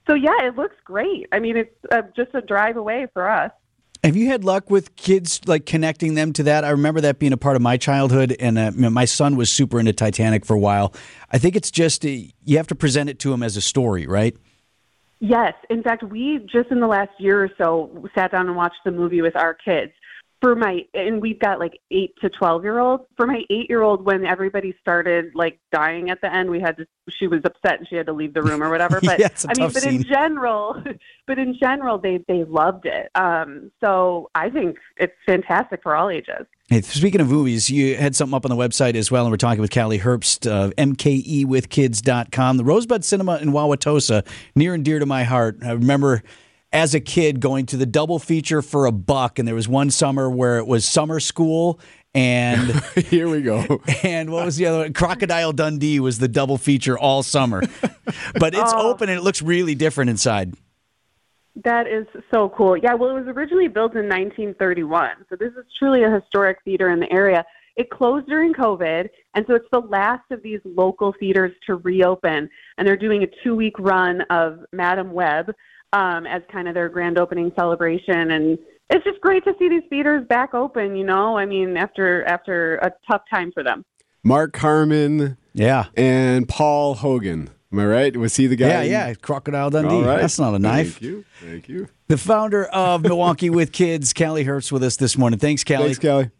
So 0.08 0.14
yeah, 0.14 0.46
it 0.46 0.56
looks 0.56 0.76
great. 0.84 1.26
I 1.32 1.40
mean, 1.40 1.56
it's 1.56 1.74
uh, 1.92 2.02
just 2.16 2.30
a 2.34 2.40
drive 2.40 2.76
away 2.76 3.06
for 3.12 3.28
us. 3.28 3.50
Have 4.04 4.16
you 4.16 4.28
had 4.28 4.44
luck 4.44 4.70
with 4.70 4.94
kids 4.94 5.40
like 5.46 5.66
connecting 5.66 6.14
them 6.14 6.32
to 6.34 6.44
that? 6.44 6.64
I 6.64 6.70
remember 6.70 7.00
that 7.00 7.18
being 7.18 7.32
a 7.32 7.36
part 7.36 7.56
of 7.56 7.62
my 7.62 7.76
childhood, 7.76 8.36
and 8.38 8.58
uh, 8.58 8.70
my 8.70 9.04
son 9.04 9.36
was 9.36 9.50
super 9.50 9.80
into 9.80 9.92
Titanic 9.92 10.46
for 10.46 10.54
a 10.54 10.58
while. 10.58 10.94
I 11.32 11.38
think 11.38 11.56
it's 11.56 11.70
just 11.70 12.04
uh, 12.04 12.08
you 12.08 12.56
have 12.58 12.68
to 12.68 12.76
present 12.76 13.10
it 13.10 13.18
to 13.20 13.32
him 13.32 13.42
as 13.42 13.56
a 13.56 13.60
story, 13.60 14.06
right? 14.06 14.36
Yes, 15.20 15.54
in 15.68 15.82
fact, 15.82 16.04
we 16.04 16.38
just 16.50 16.70
in 16.70 16.78
the 16.78 16.86
last 16.86 17.10
year 17.18 17.42
or 17.42 17.50
so 17.58 18.08
sat 18.14 18.30
down 18.30 18.46
and 18.46 18.56
watched 18.56 18.76
the 18.84 18.92
movie 18.92 19.20
with 19.20 19.34
our 19.34 19.52
kids. 19.52 19.92
For 20.40 20.54
my 20.54 20.82
and 20.94 21.20
we've 21.20 21.40
got 21.40 21.58
like 21.58 21.80
eight 21.90 22.14
to 22.20 22.28
twelve 22.30 22.62
year 22.62 22.78
olds. 22.78 23.02
For 23.16 23.26
my 23.26 23.42
eight 23.50 23.68
year 23.68 23.82
old, 23.82 24.04
when 24.04 24.24
everybody 24.24 24.72
started 24.80 25.32
like 25.34 25.58
dying 25.72 26.10
at 26.10 26.20
the 26.20 26.32
end, 26.32 26.48
we 26.50 26.60
had 26.60 26.76
to. 26.76 26.86
She 27.18 27.26
was 27.26 27.40
upset 27.44 27.78
and 27.78 27.88
she 27.88 27.96
had 27.96 28.06
to 28.06 28.12
leave 28.12 28.34
the 28.34 28.42
room 28.42 28.62
or 28.62 28.70
whatever. 28.70 29.00
But 29.04 29.18
Yeah, 29.18 29.28
I 29.48 29.58
mean, 29.58 29.70
but 29.72 29.82
scene. 29.82 29.96
in 29.96 30.02
general, 30.04 30.80
but 31.26 31.38
in 31.38 31.56
general, 31.58 31.98
they 31.98 32.24
they 32.28 32.44
loved 32.44 32.86
it. 32.86 33.10
Um, 33.16 33.72
so 33.82 34.30
I 34.34 34.48
think 34.50 34.76
it's 34.96 35.14
fantastic 35.26 35.82
for 35.82 35.96
all 35.96 36.08
ages. 36.08 36.46
Hey, 36.68 36.82
speaking 36.82 37.20
of 37.22 37.30
movies, 37.30 37.70
you 37.70 37.96
had 37.96 38.14
something 38.14 38.36
up 38.36 38.44
on 38.44 38.50
the 38.50 38.56
website 38.56 38.94
as 38.94 39.10
well, 39.10 39.24
and 39.24 39.32
we're 39.32 39.38
talking 39.38 39.62
with 39.62 39.70
Calie 39.70 39.98
Herbst 39.98 40.46
of 40.46 40.76
MKEWithKids.com. 40.76 42.56
The 42.58 42.64
Rosebud 42.64 43.04
Cinema 43.04 43.38
in 43.38 43.52
Wauwatosa, 43.52 44.26
near 44.54 44.74
and 44.74 44.84
dear 44.84 44.98
to 44.98 45.06
my 45.06 45.24
heart. 45.24 45.56
I 45.64 45.72
remember 45.72 46.22
as 46.72 46.94
a 46.94 47.00
kid 47.00 47.40
going 47.40 47.66
to 47.66 47.76
the 47.76 47.86
double 47.86 48.18
feature 48.18 48.62
for 48.62 48.86
a 48.86 48.92
buck, 48.92 49.38
and 49.38 49.48
there 49.48 49.54
was 49.54 49.68
one 49.68 49.90
summer 49.90 50.30
where 50.30 50.58
it 50.58 50.66
was 50.66 50.84
summer 50.84 51.20
school 51.20 51.80
and 52.14 52.70
Here 52.96 53.28
we 53.28 53.42
go. 53.42 53.80
and 54.02 54.30
what 54.30 54.44
was 54.44 54.56
the 54.56 54.66
other 54.66 54.78
one? 54.78 54.92
Crocodile 54.92 55.52
Dundee 55.52 56.00
was 56.00 56.18
the 56.18 56.28
double 56.28 56.58
feature 56.58 56.98
all 56.98 57.22
summer. 57.22 57.62
but 58.38 58.54
it's 58.54 58.72
oh. 58.74 58.90
open 58.90 59.08
and 59.08 59.18
it 59.18 59.22
looks 59.22 59.42
really 59.42 59.74
different 59.74 60.10
inside. 60.10 60.54
That 61.64 61.86
is 61.86 62.06
so 62.32 62.48
cool. 62.50 62.76
Yeah, 62.76 62.94
well, 62.94 63.16
it 63.16 63.24
was 63.24 63.36
originally 63.36 63.68
built 63.68 63.94
in 63.94 64.08
1931. 64.08 65.26
So 65.28 65.36
this 65.36 65.52
is 65.52 65.64
truly 65.78 66.04
a 66.04 66.10
historic 66.10 66.58
theater 66.64 66.90
in 66.90 67.00
the 67.00 67.12
area. 67.12 67.44
It 67.76 67.90
closed 67.90 68.26
during 68.26 68.54
COVID, 68.54 69.08
and 69.34 69.44
so 69.46 69.54
it's 69.54 69.68
the 69.70 69.80
last 69.80 70.24
of 70.30 70.42
these 70.42 70.60
local 70.64 71.14
theaters 71.18 71.52
to 71.66 71.76
reopen. 71.76 72.48
And 72.76 72.86
they're 72.86 72.96
doing 72.96 73.24
a 73.24 73.26
two 73.44 73.54
week 73.54 73.78
run 73.78 74.22
of 74.30 74.60
Madame 74.72 75.12
Web. 75.12 75.52
Um, 75.92 76.26
as 76.26 76.42
kind 76.52 76.68
of 76.68 76.74
their 76.74 76.88
grand 76.90 77.18
opening 77.18 77.50
celebration. 77.56 78.30
And 78.32 78.58
it's 78.90 79.04
just 79.04 79.20
great 79.22 79.42
to 79.44 79.54
see 79.58 79.68
these 79.70 79.84
theaters 79.88 80.26
back 80.28 80.52
open. 80.52 80.94
You 80.96 81.04
know, 81.04 81.38
I 81.38 81.46
mean, 81.46 81.76
after 81.78 82.24
after 82.24 82.76
a 82.76 82.92
tough 83.10 83.22
time 83.32 83.52
for 83.52 83.62
them. 83.62 83.84
Mark 84.22 84.56
Harmon, 84.56 85.38
Yeah. 85.54 85.86
and 85.96 86.46
Paul 86.48 86.94
Hogan. 86.94 87.48
Am 87.72 87.78
I 87.78 87.86
right? 87.86 88.16
Was 88.16 88.36
he 88.36 88.46
the 88.46 88.56
guy? 88.56 88.66
Yeah, 88.68 88.82
yeah. 89.08 89.14
Crocodile 89.14 89.70
Dundee. 89.70 89.94
All 89.94 90.02
right. 90.02 90.20
That's 90.20 90.38
not 90.38 90.54
a 90.54 90.58
knife. 90.58 90.94
Thank 90.94 91.02
you. 91.02 91.24
Thank 91.40 91.68
you. 91.68 91.88
The 92.08 92.18
founder 92.18 92.64
of 92.64 93.02
Milwaukee 93.02 93.50
with 93.50 93.72
Kids, 93.72 94.12
Calie 94.12 94.44
Herbst, 94.44 94.72
with 94.72 94.82
us 94.82 94.96
this 94.96 95.16
morning. 95.18 95.38
Thanks, 95.38 95.64
Calie. 95.64 95.84
Thanks, 95.84 95.98
Kelly. 95.98 96.30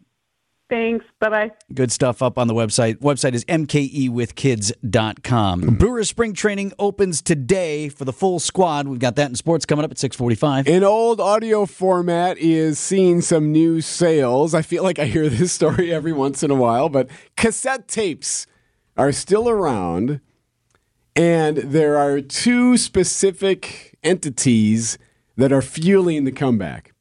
Thanks. 0.69 1.03
Bye 1.19 1.29
bye. 1.29 1.51
Good 1.73 1.91
stuff 1.91 2.21
up 2.21 2.37
on 2.37 2.47
the 2.47 2.53
website. 2.53 2.97
Website 2.97 3.33
is 3.33 3.43
mkewithkids.com. 3.45 5.61
Brewers 5.77 6.09
spring 6.09 6.33
training 6.33 6.73
opens 6.77 7.23
today 7.23 7.89
for 7.89 8.05
the 8.05 8.13
full 8.13 8.37
squad. 8.39 8.87
We've 8.87 8.99
got 8.99 9.15
that 9.15 9.29
in 9.29 9.35
sports 9.35 9.65
coming 9.65 9.83
up 9.83 9.89
at 9.89 9.97
645. 9.97 10.67
An 10.67 10.83
old 10.83 11.19
audio 11.19 11.65
format 11.65 12.37
is 12.37 12.77
seeing 12.77 13.21
some 13.21 13.51
new 13.51 13.81
sales. 13.81 14.53
I 14.53 14.61
feel 14.61 14.83
like 14.83 14.99
I 14.99 15.05
hear 15.05 15.27
this 15.27 15.53
story 15.53 15.91
every 15.91 16.13
once 16.13 16.43
in 16.43 16.51
a 16.51 16.55
while, 16.55 16.87
but 16.87 17.09
cassette 17.35 17.87
tapes 17.87 18.45
are 18.95 19.11
still 19.11 19.49
around, 19.49 20.21
and 21.15 21.57
there 21.57 21.97
are 21.97 22.21
two 22.21 22.77
specific 22.77 23.97
entities 24.03 24.99
that 25.35 25.51
are 25.51 25.63
fueling 25.63 26.25
the 26.25 26.31
comeback. 26.31 26.93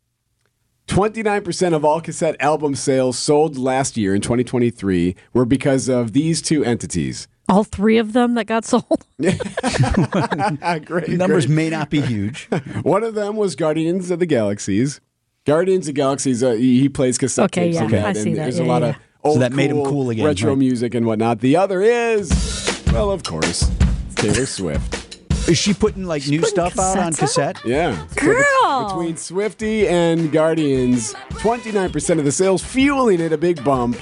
29% 0.88 1.75
of 1.75 1.85
all 1.85 2.00
cassette 2.00 2.35
album 2.40 2.75
sales 2.75 3.18
sold 3.18 3.57
last 3.59 3.97
year 3.97 4.14
in 4.14 4.21
2023 4.23 5.14
were 5.35 5.45
because 5.45 5.88
of 5.88 6.12
these 6.12 6.40
two 6.42 6.64
entities. 6.64 7.28
All 7.49 7.62
three 7.64 7.99
of 7.99 8.14
them 8.14 8.35
that 8.35 8.47
got 8.47 8.64
sold. 8.66 9.07
great. 9.18 11.09
Numbers 11.11 11.47
great. 11.47 11.54
may 11.54 11.71
not 11.71 11.90
be 11.90 12.00
huge. 12.00 12.49
One 12.83 13.04
of 13.04 13.14
them 13.14 13.37
was 13.37 13.54
Guardians 13.54 14.11
of 14.11 14.18
the 14.18 14.26
Galaxies. 14.26 15.00
Guardians 15.47 15.88
of 15.88 15.95
the 15.95 16.00
Galaxies, 16.00 16.42
uh, 16.42 16.52
he 16.52 16.80
he 16.80 16.88
plays 16.88 17.16
cassette 17.16 17.47
Okay, 17.47 17.66
tapes 17.73 17.76
yeah, 17.76 17.85
of 17.85 17.90
that, 17.92 18.04
I 18.07 18.12
see 18.14 18.35
that. 18.35 18.42
There's 18.42 18.59
Yeah, 18.59 18.64
a 18.64 18.66
lot 18.66 18.83
yeah, 18.83 18.88
of 18.90 18.97
old 19.25 19.35
So 19.37 19.40
that 19.40 19.52
made 19.52 19.71
him 19.71 19.83
cool 19.85 20.11
again, 20.11 20.25
retro 20.25 20.50
right. 20.50 20.59
music 20.59 20.95
and 20.95 21.07
whatnot. 21.07 21.40
The 21.40 21.57
other 21.57 21.80
is, 21.80 22.83
well, 22.92 23.11
of 23.11 23.23
course, 23.23 23.71
Taylor 24.16 24.45
Swift. 24.47 25.08
Is 25.49 25.57
she 25.59 25.73
putting 25.73 26.05
like 26.05 26.26
new 26.28 26.40
putting 26.40 26.55
stuff 26.55 26.78
out 26.78 26.99
on 26.99 27.12
cassettes 27.12 27.19
cassette? 27.19 27.61
Yeah. 27.64 28.07
So 28.09 28.21
Girl! 28.21 28.88
between 28.88 29.17
Swifty 29.17 29.88
and 29.88 30.31
Guardians, 30.31 31.14
29% 31.31 32.19
of 32.19 32.25
the 32.25 32.33
sales 32.33 32.62
fueling 32.62 33.21
it 33.21 33.33
a 33.33 33.38
big 33.38 33.64
bump. 33.64 33.97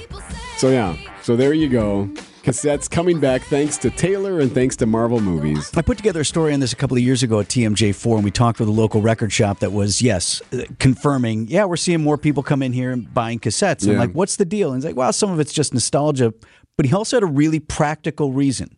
So 0.57 0.69
yeah, 0.69 0.97
so 1.21 1.35
there 1.35 1.53
you 1.53 1.69
go. 1.69 2.09
Cassettes 2.43 2.89
coming 2.89 3.19
back 3.19 3.41
thanks 3.43 3.77
to 3.79 3.89
Taylor 3.89 4.39
and 4.39 4.51
thanks 4.51 4.77
to 4.77 4.85
Marvel 4.85 5.19
movies. 5.19 5.69
I 5.75 5.81
put 5.81 5.97
together 5.97 6.21
a 6.21 6.25
story 6.25 6.53
on 6.53 6.61
this 6.61 6.71
a 6.71 6.77
couple 6.77 6.95
of 6.95 7.03
years 7.03 7.21
ago 7.21 7.41
at 7.41 7.47
TMJ4, 7.47 8.15
and 8.15 8.23
we 8.23 8.31
talked 8.31 8.59
with 8.61 8.69
a 8.69 8.71
local 8.71 9.01
record 9.01 9.33
shop 9.33 9.59
that 9.59 9.73
was, 9.73 10.01
yes, 10.01 10.41
uh, 10.53 10.63
confirming, 10.79 11.47
yeah, 11.49 11.65
we're 11.65 11.75
seeing 11.75 12.01
more 12.01 12.17
people 12.17 12.43
come 12.43 12.63
in 12.63 12.71
here 12.71 12.91
and 12.91 13.13
buying 13.13 13.39
cassettes. 13.39 13.81
And 13.83 13.87
Yeah. 13.87 13.93
I'm 13.95 13.99
like, 13.99 14.13
what's 14.13 14.37
the 14.37 14.45
deal? 14.45 14.69
And 14.71 14.77
he's 14.77 14.85
like, 14.85 14.95
well, 14.95 15.11
some 15.11 15.29
of 15.29 15.41
it's 15.41 15.51
just 15.51 15.73
nostalgia. 15.73 16.33
But 16.77 16.85
he 16.85 16.93
also 16.93 17.17
had 17.17 17.23
a 17.23 17.27
really 17.27 17.59
practical 17.59 18.31
reason. 18.31 18.77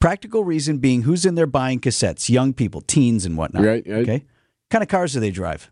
Practical 0.00 0.44
reason 0.44 0.78
being 0.78 1.02
who's 1.02 1.26
in 1.26 1.34
there 1.34 1.46
buying 1.46 1.80
cassettes? 1.80 2.28
Young 2.30 2.52
people, 2.52 2.80
teens, 2.82 3.24
and 3.26 3.36
whatnot. 3.36 3.64
Right, 3.64 3.84
right. 3.86 4.02
Okay. 4.08 4.24
kind 4.70 4.82
of 4.82 4.88
cars 4.88 5.12
do 5.12 5.20
they 5.20 5.30
drive? 5.30 5.70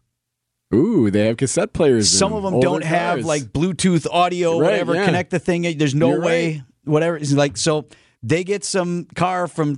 Ooh, 0.74 1.10
they 1.12 1.26
have 1.26 1.36
cassette 1.36 1.72
players. 1.72 2.12
in 2.12 2.18
Some 2.18 2.32
of 2.32 2.42
them 2.42 2.58
don't 2.58 2.82
have 2.82 3.16
cars. 3.18 3.24
like 3.24 3.42
Bluetooth 3.44 4.04
audio, 4.10 4.58
Right, 4.58 4.70
whatever. 4.72 4.94
yeah. 4.96 5.04
Connect 5.04 5.30
the 5.30 5.38
thing. 5.38 5.62
There's 5.78 5.94
no 5.94 6.10
You're 6.10 6.20
way, 6.22 6.52
right. 6.54 6.62
whatever. 6.84 7.16
It's 7.16 7.32
like 7.32 7.56
so 7.56 7.86
they 8.22 8.42
get 8.42 8.64
some 8.64 9.04
car 9.14 9.46
from 9.46 9.76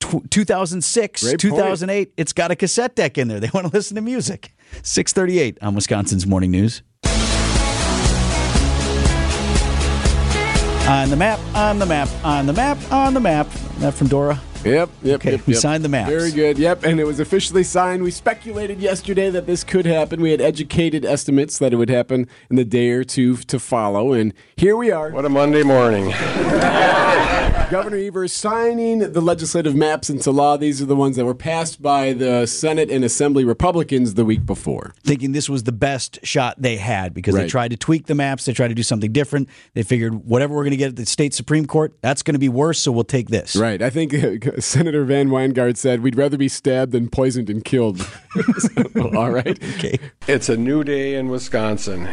tw 0.00 0.30
2006, 0.30 1.22
Great 1.22 1.30
point. 1.32 1.40
2008. 1.40 2.14
It's 2.16 2.32
got 2.32 2.50
a 2.50 2.56
cassette 2.56 2.96
deck 2.96 3.18
in 3.18 3.28
there. 3.28 3.38
They 3.38 3.50
want 3.52 3.66
to 3.66 3.72
listen 3.72 3.96
to 3.96 4.00
music. 4.00 4.54
638 4.82 5.58
on 5.62 5.74
Wisconsin's 5.74 6.26
Morning 6.26 6.50
News. 6.50 6.82
On 10.90 11.08
the 11.08 11.14
map, 11.14 11.38
on 11.54 11.78
the 11.78 11.86
map, 11.86 12.08
on 12.24 12.46
the 12.46 12.52
map, 12.52 12.76
on 12.90 13.14
the 13.14 13.20
map. 13.20 13.46
That 13.78 13.94
from 13.94 14.08
Dora. 14.08 14.40
Yep, 14.64 14.90
yep, 15.04 15.14
Okay, 15.20 15.30
yep, 15.30 15.46
we 15.46 15.52
yep. 15.52 15.62
signed 15.62 15.84
the 15.84 15.88
map. 15.88 16.08
Very 16.08 16.32
good. 16.32 16.58
Yep, 16.58 16.82
and 16.82 16.98
it 16.98 17.04
was 17.04 17.20
officially 17.20 17.62
signed. 17.62 18.02
We 18.02 18.10
speculated 18.10 18.80
yesterday 18.80 19.30
that 19.30 19.46
this 19.46 19.62
could 19.62 19.86
happen. 19.86 20.20
We 20.20 20.32
had 20.32 20.40
educated 20.40 21.04
estimates 21.04 21.58
that 21.58 21.72
it 21.72 21.76
would 21.76 21.90
happen 21.90 22.26
in 22.50 22.56
the 22.56 22.64
day 22.64 22.90
or 22.90 23.04
two 23.04 23.36
to 23.36 23.60
follow, 23.60 24.12
and 24.12 24.34
here 24.56 24.76
we 24.76 24.90
are. 24.90 25.10
What 25.10 25.24
a 25.24 25.28
Monday 25.28 25.62
morning. 25.62 26.12
Governor 27.80 27.98
Evers 27.98 28.32
signing 28.32 28.98
the 28.98 29.20
legislative 29.20 29.76
maps 29.76 30.10
into 30.10 30.30
law. 30.30 30.56
These 30.56 30.82
are 30.82 30.86
the 30.86 30.96
ones 30.96 31.16
that 31.16 31.24
were 31.24 31.34
passed 31.34 31.80
by 31.80 32.12
the 32.12 32.46
Senate 32.46 32.90
and 32.90 33.04
Assembly 33.04 33.44
Republicans 33.44 34.14
the 34.14 34.24
week 34.24 34.44
before. 34.44 34.92
thinking 35.04 35.32
this 35.32 35.48
was 35.48 35.62
the 35.62 35.72
best 35.72 36.18
shot 36.24 36.60
they 36.60 36.76
had 36.76 37.14
because 37.14 37.34
they 37.34 37.46
tried 37.46 37.70
to 37.70 37.76
tweak 37.76 38.06
the 38.06 38.14
maps, 38.14 38.44
they 38.44 38.52
tried 38.52 38.68
to 38.68 38.74
do 38.74 38.82
something 38.82 39.12
different. 39.12 39.48
They 39.74 39.82
figured 39.84 40.26
whatever 40.26 40.54
we're 40.54 40.64
going 40.64 40.72
to 40.72 40.76
get 40.76 40.88
at 40.88 40.96
the 40.96 41.06
state 41.06 41.32
supreme 41.32 41.66
court, 41.66 41.96
that's 42.00 42.22
going 42.22 42.34
to 42.34 42.40
be 42.40 42.48
worse, 42.48 42.80
so 42.80 42.90
we'll 42.90 43.04
take 43.04 43.28
this. 43.28 43.54
Right. 43.54 43.80
I 43.80 43.90
think 43.90 44.14
uh, 44.14 44.36
Senator 44.60 45.04
Van 45.04 45.28
Wanggaard 45.28 45.76
said 45.76 46.00
we'd 46.00 46.16
rather 46.16 46.36
be 46.36 46.48
stabbed 46.48 46.90
than 46.92 47.08
poisoned 47.08 47.48
and 47.50 47.64
killed. 47.64 48.06
So, 48.60 49.10
all 49.16 49.30
right. 49.30 49.58
Okay. 49.74 49.98
It's 50.28 50.48
a 50.48 50.56
new 50.56 50.84
day 50.84 51.14
in 51.14 51.28
Wisconsin. 51.28 52.04
So 52.06 52.12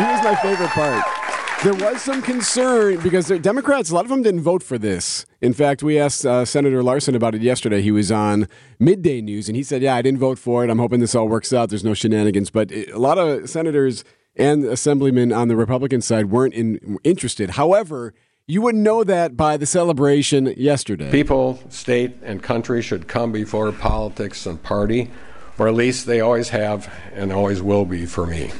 here's 0.00 0.22
my 0.22 0.38
favorite 0.42 0.70
part. 0.70 1.23
There 1.64 1.72
was 1.72 2.02
some 2.02 2.20
concern 2.20 3.00
because 3.00 3.28
the 3.28 3.38
Democrats, 3.38 3.88
a 3.88 3.94
lot 3.94 4.04
of 4.04 4.10
them 4.10 4.22
didn't 4.22 4.42
vote 4.42 4.62
for 4.62 4.76
this. 4.76 5.24
In 5.40 5.54
fact, 5.54 5.82
we 5.82 5.98
asked 5.98 6.26
uh, 6.26 6.44
Senator 6.44 6.82
Larson 6.82 7.14
about 7.14 7.34
it 7.34 7.40
yesterday. 7.40 7.80
He 7.80 7.90
was 7.90 8.12
on 8.12 8.48
Midday 8.78 9.22
News 9.22 9.48
and 9.48 9.56
he 9.56 9.62
said, 9.62 9.80
Yeah, 9.80 9.94
I 9.94 10.02
didn't 10.02 10.20
vote 10.20 10.38
for 10.38 10.62
it. 10.62 10.68
I'm 10.68 10.78
hoping 10.78 11.00
this 11.00 11.14
all 11.14 11.26
works 11.26 11.54
out. 11.54 11.70
There's 11.70 11.82
no 11.82 11.94
shenanigans. 11.94 12.50
But 12.50 12.70
it, 12.70 12.90
a 12.90 12.98
lot 12.98 13.16
of 13.16 13.48
senators 13.48 14.04
and 14.36 14.62
assemblymen 14.62 15.32
on 15.32 15.48
the 15.48 15.56
Republican 15.56 16.02
side 16.02 16.26
weren't 16.26 16.52
in, 16.52 16.98
interested. 17.02 17.48
However, 17.48 18.12
you 18.46 18.60
wouldn't 18.60 18.84
know 18.84 19.02
that 19.02 19.34
by 19.34 19.56
the 19.56 19.64
celebration 19.64 20.52
yesterday. 20.58 21.10
People, 21.10 21.62
state, 21.70 22.14
and 22.22 22.42
country 22.42 22.82
should 22.82 23.08
come 23.08 23.32
before 23.32 23.72
politics 23.72 24.44
and 24.44 24.62
party, 24.62 25.10
or 25.56 25.66
at 25.66 25.72
least 25.72 26.04
they 26.04 26.20
always 26.20 26.50
have 26.50 26.92
and 27.14 27.32
always 27.32 27.62
will 27.62 27.86
be 27.86 28.04
for 28.04 28.26
me. 28.26 28.50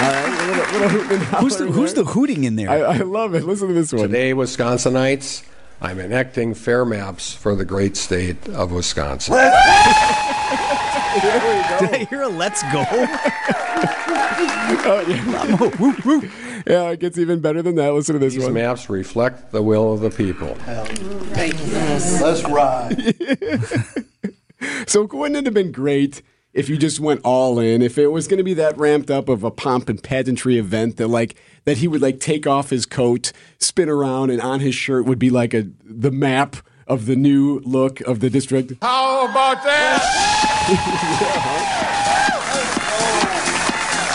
All 0.00 0.12
right, 0.12 0.70
little, 0.70 1.00
little 1.00 1.18
Who's 1.40 1.56
the, 1.56 1.66
who's 1.66 1.94
the 1.94 2.04
hooting 2.04 2.44
in 2.44 2.56
there? 2.56 2.70
I, 2.70 2.76
I 2.78 2.96
love 2.98 3.34
it. 3.34 3.44
Listen 3.44 3.68
to 3.68 3.74
this 3.74 3.92
one. 3.92 4.02
Today, 4.02 4.32
Wisconsinites, 4.32 5.44
I'm 5.80 5.98
enacting 5.98 6.54
fair 6.54 6.84
maps 6.84 7.32
for 7.34 7.54
the 7.56 7.64
great 7.64 7.96
state 7.96 8.48
of 8.48 8.70
Wisconsin. 8.72 9.34
Did 9.34 9.44
I 11.94 12.06
hear 12.10 12.22
a 12.22 12.28
let's 12.28 12.62
go? 12.72 12.84
Oh, 14.90 15.02
yeah, 16.66 16.90
it 16.90 17.00
gets 17.00 17.18
even 17.18 17.40
better 17.40 17.60
than 17.62 17.74
that. 17.76 17.92
Listen 17.92 18.14
to 18.14 18.18
this 18.18 18.34
These 18.34 18.44
one. 18.44 18.54
maps 18.54 18.88
reflect 18.88 19.52
the 19.52 19.62
will 19.62 19.92
of 19.92 20.00
the 20.00 20.10
people. 20.10 20.56
Let's 22.20 22.44
ride. 22.44 23.14
So 24.88 25.04
wouldn't 25.04 25.36
it 25.36 25.44
have 25.44 25.54
been 25.54 25.70
great 25.70 26.22
if 26.58 26.68
you 26.68 26.76
just 26.76 26.98
went 27.00 27.20
all 27.24 27.58
in? 27.58 27.80
If 27.82 27.96
it 27.98 28.08
was 28.08 28.26
going 28.26 28.38
to 28.38 28.44
be 28.44 28.54
that 28.54 28.76
ramped 28.76 29.10
up 29.10 29.28
of 29.28 29.44
a 29.44 29.50
pomp 29.50 29.88
and 29.88 30.02
pageantry 30.02 30.58
event 30.58 30.96
that 30.96 31.08
like 31.08 31.36
that 31.64 31.78
he 31.78 31.88
would 31.88 32.02
like 32.02 32.18
take 32.20 32.46
off 32.46 32.70
his 32.70 32.84
coat, 32.86 33.32
spin 33.58 33.88
around, 33.88 34.30
and 34.30 34.40
on 34.40 34.60
his 34.60 34.74
shirt 34.74 35.04
would 35.06 35.18
be 35.18 35.30
like 35.30 35.54
a 35.54 35.68
the 35.84 36.10
map 36.10 36.56
of 36.86 37.06
the 37.06 37.14
new 37.16 37.60
look 37.60 38.00
of 38.02 38.20
the 38.20 38.28
district. 38.30 38.72
How 38.82 39.24
about 39.30 39.62
that? 39.64 40.04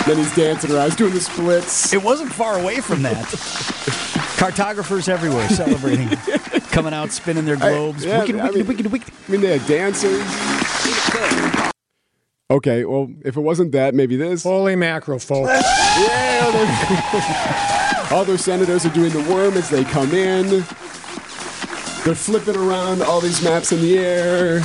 Then 0.06 0.18
he's 0.18 0.36
dancing 0.36 0.70
around, 0.74 0.88
he's 0.90 0.98
doing 0.98 1.14
the 1.14 1.22
splits. 1.22 1.94
It 1.94 2.04
wasn't 2.04 2.34
far 2.34 2.60
away 2.60 2.82
from 2.82 3.04
that. 3.04 3.16
Cartographers 4.38 5.08
everywhere 5.08 5.48
celebrating, 5.48 6.10
coming 6.72 6.94
out, 6.94 7.12
spinning 7.12 7.46
their 7.46 7.56
globes. 7.56 8.04
yeah, 8.04 8.20
Wicked, 8.20 8.36
I 8.36 8.44
wicked, 8.50 8.58
mean- 8.58 8.68
wicked, 8.68 8.92
wicked. 8.92 9.14
I 9.30 9.32
mean, 9.32 9.40
they 9.40 9.58
had 9.58 9.66
dancers. 9.66 10.22
Okay, 12.50 12.84
well, 12.86 13.10
if 13.24 13.36
it 13.38 13.42
wasn't 13.42 13.72
that, 13.72 13.96
maybe 13.96 14.16
this. 14.16 14.44
Holy 14.44 14.76
mackerel, 14.76 15.20
folks. 15.20 15.52
Yeah, 15.96 16.50
they're- 16.52 18.18
Other 18.18 18.36
senators 18.38 18.84
are 18.86 18.90
doing 18.90 19.12
the 19.12 19.22
worm 19.32 19.54
as 19.54 19.70
they 19.70 19.84
come 19.84 20.12
in. 20.12 20.48
They're 22.04 22.16
flipping 22.16 22.56
around 22.56 23.04
all 23.04 23.22
these 23.22 23.44
maps 23.44 23.72
in 23.72 23.80
the 23.80 23.98
air. 24.00 24.60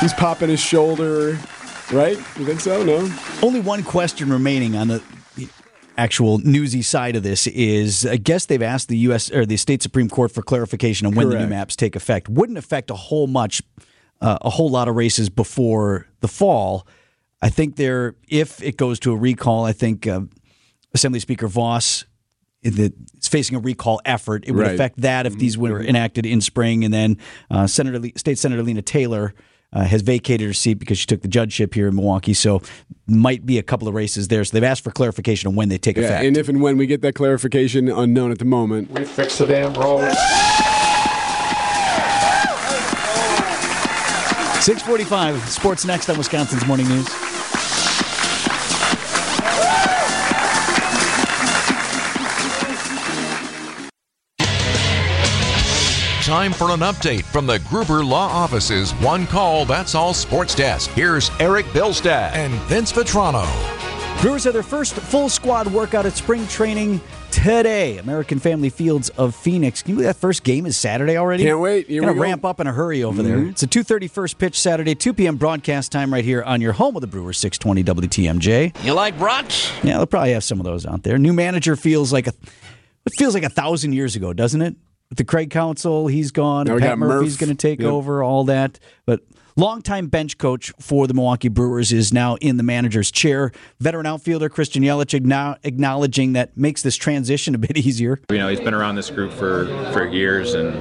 He's 0.00 0.12
popping 0.14 0.48
his 0.48 0.58
shoulder. 0.60 1.38
Right? 1.92 2.16
You 2.36 2.44
think 2.46 2.58
so? 2.60 2.82
No? 2.82 3.08
Only 3.42 3.60
one 3.60 3.84
question 3.84 4.28
remaining 4.28 4.74
on 4.76 4.88
the 4.88 5.00
actual 5.96 6.38
newsy 6.38 6.82
side 6.82 7.14
of 7.14 7.22
this 7.22 7.46
is 7.46 8.04
I 8.04 8.16
guess 8.16 8.46
they've 8.46 8.60
asked 8.62 8.88
the 8.88 8.98
US 8.98 9.30
or 9.30 9.46
the 9.46 9.56
state 9.56 9.82
supreme 9.82 10.08
court 10.08 10.32
for 10.32 10.42
clarification 10.42 11.06
on 11.06 11.14
when 11.14 11.30
the 11.30 11.38
new 11.38 11.46
maps 11.46 11.76
take 11.76 11.94
effect. 11.94 12.28
Wouldn't 12.28 12.58
affect 12.58 12.90
a 12.90 12.94
whole 12.96 13.28
much 13.28 13.62
uh, 14.20 14.36
a 14.42 14.50
whole 14.50 14.68
lot 14.68 14.88
of 14.88 14.96
races 14.96 15.28
before 15.28 16.08
the 16.20 16.28
fall. 16.28 16.86
I 17.42 17.48
think 17.50 17.76
there 17.76 18.14
if 18.28 18.62
it 18.62 18.76
goes 18.76 18.98
to 19.00 19.12
a 19.12 19.16
recall, 19.16 19.64
I 19.64 19.72
think 19.72 20.06
uh, 20.06 20.20
Assembly 20.94 21.20
Speaker 21.20 21.46
Vos 21.48 22.04
it's 22.62 23.28
facing 23.28 23.56
a 23.56 23.60
recall 23.60 24.00
effort. 24.04 24.42
It 24.44 24.50
would 24.52 24.62
Right. 24.62 24.74
affect 24.74 25.02
that 25.02 25.24
if 25.24 25.38
these 25.38 25.56
were 25.56 25.80
enacted 25.80 26.26
in 26.26 26.40
spring. 26.40 26.84
And 26.84 26.92
then 26.92 27.16
uh, 27.48 27.68
Senator 27.68 28.00
Le- 28.00 28.10
State 28.16 28.38
Senator 28.38 28.62
Lena 28.64 28.82
Taylor 28.82 29.34
uh, 29.72 29.84
has 29.84 30.02
vacated 30.02 30.48
her 30.48 30.52
seat 30.52 30.74
because 30.74 30.98
she 30.98 31.06
took 31.06 31.22
the 31.22 31.28
judgeship 31.28 31.74
here 31.74 31.86
in 31.86 31.94
Milwaukee. 31.94 32.34
So 32.34 32.62
might 33.06 33.46
be 33.46 33.58
a 33.58 33.62
couple 33.62 33.86
of 33.86 33.94
races 33.94 34.26
there. 34.28 34.44
So 34.44 34.54
they've 34.54 34.64
asked 34.64 34.82
for 34.82 34.90
clarification 34.90 35.46
on 35.48 35.54
when 35.54 35.68
they 35.68 35.78
take 35.78 35.96
Yeah, 35.96 36.04
effect. 36.04 36.24
and 36.24 36.36
if 36.36 36.48
and 36.48 36.60
when 36.60 36.76
we 36.76 36.86
get 36.86 37.02
that 37.02 37.14
clarification, 37.14 37.88
unknown 37.88 38.32
at 38.32 38.40
the 38.40 38.44
moment. 38.44 38.90
We 38.90 39.04
fix 39.04 39.38
the 39.38 39.46
damn 39.46 39.72
road. 39.74 40.12
645, 44.66 45.48
sports 45.48 45.84
next 45.84 46.10
on 46.10 46.18
Wisconsin's 46.18 46.66
Morning 46.66 46.88
News. 46.88 47.06
Time 56.24 56.52
for 56.52 56.72
an 56.72 56.80
update 56.80 57.22
from 57.22 57.46
the 57.46 57.60
Gruber 57.68 58.04
Law 58.04 58.26
Office's 58.26 58.90
One 58.94 59.28
Call 59.28 59.64
That's 59.64 59.94
All 59.94 60.12
Sports 60.12 60.56
Desk. 60.56 60.90
Here's 60.90 61.30
Eric 61.38 61.66
Bilstad 61.66 62.32
and 62.32 62.52
Vince 62.62 62.90
Vitrano. 62.90 63.46
Brewers 64.20 64.42
had 64.42 64.54
their 64.54 64.64
first 64.64 64.94
full 64.94 65.28
squad 65.28 65.68
workout 65.68 66.06
at 66.06 66.14
spring 66.14 66.44
training 66.48 67.00
today. 67.36 67.98
American 67.98 68.38
Family 68.38 68.70
Fields 68.70 69.10
of 69.10 69.34
Phoenix. 69.34 69.82
Can 69.82 69.90
you 69.90 69.96
believe 69.96 70.06
that 70.08 70.16
first 70.16 70.42
game 70.42 70.64
is 70.64 70.76
Saturday 70.76 71.16
already? 71.18 71.44
Can't 71.44 71.60
wait. 71.60 71.86
Here 71.86 72.00
Gonna 72.00 72.12
we 72.12 72.16
go. 72.16 72.22
ramp 72.22 72.44
up 72.44 72.60
in 72.60 72.66
a 72.66 72.72
hurry 72.72 73.04
over 73.04 73.22
there. 73.22 73.36
Mhm. 73.38 73.50
It's 73.50 73.62
a 73.62 73.66
2:30 73.66 74.08
first 74.08 74.38
pitch 74.38 74.58
Saturday, 74.58 74.94
2 74.94 75.12
p.m. 75.12 75.36
broadcast 75.36 75.92
time 75.92 76.12
right 76.12 76.24
here 76.24 76.42
on 76.42 76.60
your 76.62 76.72
home 76.72 76.96
of 76.96 77.02
the 77.02 77.06
Brewers, 77.06 77.36
620 77.38 77.82
WTMJ. 77.84 78.72
You 78.84 78.94
like 78.94 79.18
brunch? 79.18 79.70
Yeah, 79.84 79.98
they'll 79.98 80.06
probably 80.06 80.32
have 80.32 80.44
some 80.44 80.58
of 80.60 80.64
those 80.64 80.86
out 80.86 81.02
there. 81.02 81.18
New 81.18 81.32
manager 81.34 81.76
feels 81.76 82.12
like 82.12 82.26
a 82.26 82.32
it 83.04 83.12
feels 83.18 83.34
like 83.34 83.44
a 83.44 83.48
thousand 83.50 83.92
years 83.92 84.16
ago, 84.16 84.32
doesn't 84.32 84.62
it? 84.62 84.74
With 85.10 85.18
the 85.18 85.24
Craig 85.24 85.50
Counsell, 85.50 86.08
he's 86.08 86.32
gone. 86.32 86.66
Now 86.66 86.78
Pat 86.78 86.98
Murphy's 86.98 87.34
Murph. 87.34 87.38
going 87.40 87.56
to 87.56 87.68
take 87.68 87.80
Yep. 87.80 87.88
over 87.88 88.22
all 88.24 88.44
that. 88.46 88.80
But 89.06 89.20
longtime 89.56 90.06
bench 90.08 90.38
coach 90.38 90.72
for 90.78 91.06
the 91.06 91.14
Milwaukee 91.14 91.48
Brewers 91.48 91.92
is 91.92 92.12
now 92.12 92.36
in 92.36 92.56
the 92.56 92.62
manager's 92.62 93.10
chair. 93.10 93.50
Veteran 93.80 94.06
outfielder 94.06 94.48
Christian 94.48 94.82
Yelich 94.82 95.14
acknowledging 95.64 96.34
that 96.34 96.56
makes 96.56 96.82
this 96.82 96.96
transition 96.96 97.54
a 97.54 97.58
bit 97.58 97.76
easier. 97.76 98.20
You 98.30 98.38
know, 98.38 98.48
he's 98.48 98.60
been 98.60 98.74
around 98.74 98.96
this 98.96 99.10
group 99.10 99.32
for, 99.32 99.66
for 99.92 100.06
years, 100.06 100.54
and 100.54 100.80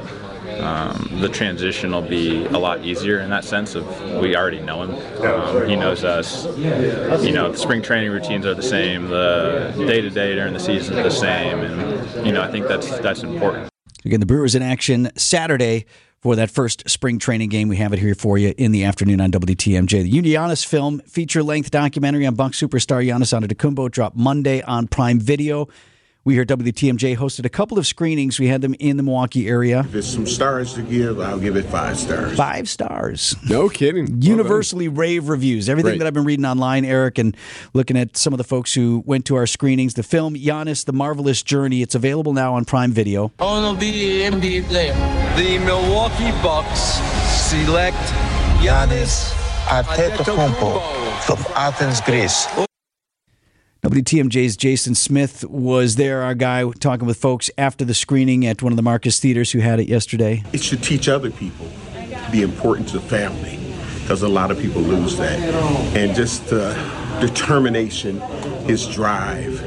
um, 0.62 1.20
the 1.22 1.30
transition 1.30 1.92
will 1.92 2.02
be 2.02 2.46
a 2.46 2.58
lot 2.58 2.86
easier 2.86 3.20
in 3.20 3.30
that 3.30 3.44
sense 3.44 3.76
of 3.76 3.86
we 4.20 4.36
already 4.36 4.62
know 4.62 4.84
him. 4.84 5.24
Um, 5.26 5.68
he 5.68 5.76
knows 5.76 6.04
us. 6.04 6.46
You 6.58 7.32
know, 7.32 7.52
the 7.52 7.58
spring 7.58 7.82
training 7.82 8.12
routines 8.12 8.46
are 8.46 8.54
the 8.54 8.64
same. 8.64 9.08
The 9.08 9.74
day 9.78 10.02
to 10.02 10.10
day 10.10 10.36
during 10.36 10.54
the 10.54 10.60
season 10.60 10.98
is 10.98 11.04
the 11.04 11.20
same, 11.20 11.60
and 11.60 12.26
you 12.26 12.32
know, 12.32 12.42
I 12.42 12.52
think 12.52 12.68
that's 12.68 12.98
that's 13.00 13.24
important. 13.24 13.70
Again, 14.06 14.20
the 14.20 14.26
Brewers 14.28 14.54
in 14.54 14.62
action 14.62 15.10
Saturday 15.18 15.88
for 16.26 16.36
that 16.36 16.50
first 16.50 16.90
spring 16.90 17.20
training 17.20 17.50
game. 17.50 17.68
We 17.68 17.78
have 17.78 17.94
it 17.94 18.00
here 18.00 18.16
for 18.16 18.40
you 18.40 18.52
in 18.58 18.72
the 18.72 18.84
afternoon 18.84 19.22
on 19.22 19.30
WTMJ. 19.30 20.10
The 20.10 20.22
Giannis 20.34 20.66
film 20.66 20.98
feature 21.02 21.44
length 21.44 21.70
documentary 21.70 22.26
on 22.26 22.34
Bunk 22.34 22.56
superstar 22.56 23.06
Giannis 23.06 23.32
Antetokounmpo 23.40 23.92
dropped 23.92 24.18
Monday 24.18 24.64
on 24.64 24.88
Prime 24.88 25.20
Video. 25.20 25.68
We 26.26 26.34
here 26.34 26.42
at 26.42 26.48
WTMJ 26.48 27.18
hosted 27.18 27.46
a 27.46 27.50
couple 27.50 27.78
of 27.78 27.86
screenings. 27.86 28.40
We 28.40 28.48
had 28.48 28.64
them 28.64 28.74
in 28.80 28.98
the 28.98 29.04
Milwaukee 29.04 29.48
area. 29.48 29.82
If 29.82 29.92
there's 29.92 30.12
some 30.12 30.26
stars 30.26 30.74
to 30.74 30.82
give, 30.82 31.20
I'll 31.20 31.38
give 31.38 31.56
it 31.56 31.66
five 31.66 32.00
stars. 32.00 32.36
Five 32.36 32.68
stars. 32.68 33.36
No 33.48 33.70
kidding. 33.70 34.08
Universally 34.24 34.88
rave 34.88 35.30
reviews. 35.30 35.70
Everything 35.70 35.92
Great. 35.92 36.00
that 36.00 36.08
I've 36.08 36.16
been 36.16 36.24
reading 36.24 36.46
online, 36.46 36.84
Eric, 36.84 37.20
and 37.20 37.38
looking 37.76 37.96
at 37.96 38.18
some 38.18 38.34
of 38.34 38.40
the 38.40 38.44
folks 38.44 38.74
who 38.74 39.04
went 39.06 39.26
to 39.26 39.36
our 39.36 39.46
screenings. 39.46 39.94
The 39.94 40.02
film 40.02 40.34
Giannis: 40.34 40.84
The 40.84 40.94
Marvelous 40.94 41.44
Journey. 41.44 41.84
It's 41.84 41.94
available 41.94 42.34
now 42.34 42.56
on 42.56 42.66
Prime 42.66 42.92
Video. 42.92 43.32
I 43.38 43.44
want 43.44 43.80
to 43.80 43.86
be 43.86 44.24
an 44.24 44.42
NBA 44.42 44.64
player. 44.64 44.94
The 45.38 45.60
Milwaukee 45.60 46.32
Bucks 46.42 46.80
select 47.52 47.98
Giannis 48.64 49.32
Antetokounmpo 49.68 51.22
from 51.22 51.38
Athens, 51.56 52.02
Greece. 52.02 52.48
WTMJ's 53.86 54.58
Jason 54.58 54.96
Smith 54.96 55.46
was 55.46 55.96
there, 55.96 56.24
our 56.24 56.34
guy, 56.34 56.68
talking 56.80 57.06
with 57.06 57.18
folks 57.18 57.52
after 57.56 57.86
the 57.86 57.94
screening 57.94 58.44
at 58.44 58.64
one 58.64 58.74
of 58.74 58.78
the 58.78 58.82
Marcus 58.82 59.20
Theaters 59.20 59.52
who 59.52 59.60
had 59.60 59.80
it 59.80 59.88
yesterday. 59.88 60.44
It 60.54 60.64
should 60.64 60.82
teach 60.82 61.08
other 61.08 61.30
people 61.30 61.68
the 62.32 62.42
importance 62.42 62.96
of 62.96 63.04
family 63.04 63.60
because 64.02 64.24
a 64.24 64.28
lot 64.28 64.50
of 64.50 64.58
people 64.58 64.82
lose 64.82 65.18
that. 65.18 65.38
And 65.96 66.16
just 66.16 66.52
uh, 66.52 67.20
determination, 67.20 68.20
his 68.66 68.88
drive. 68.88 69.64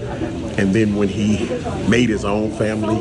And 0.59 0.75
then 0.75 0.97
when 0.97 1.07
he 1.07 1.49
made 1.89 2.09
his 2.09 2.25
own 2.25 2.51
family, 2.51 2.97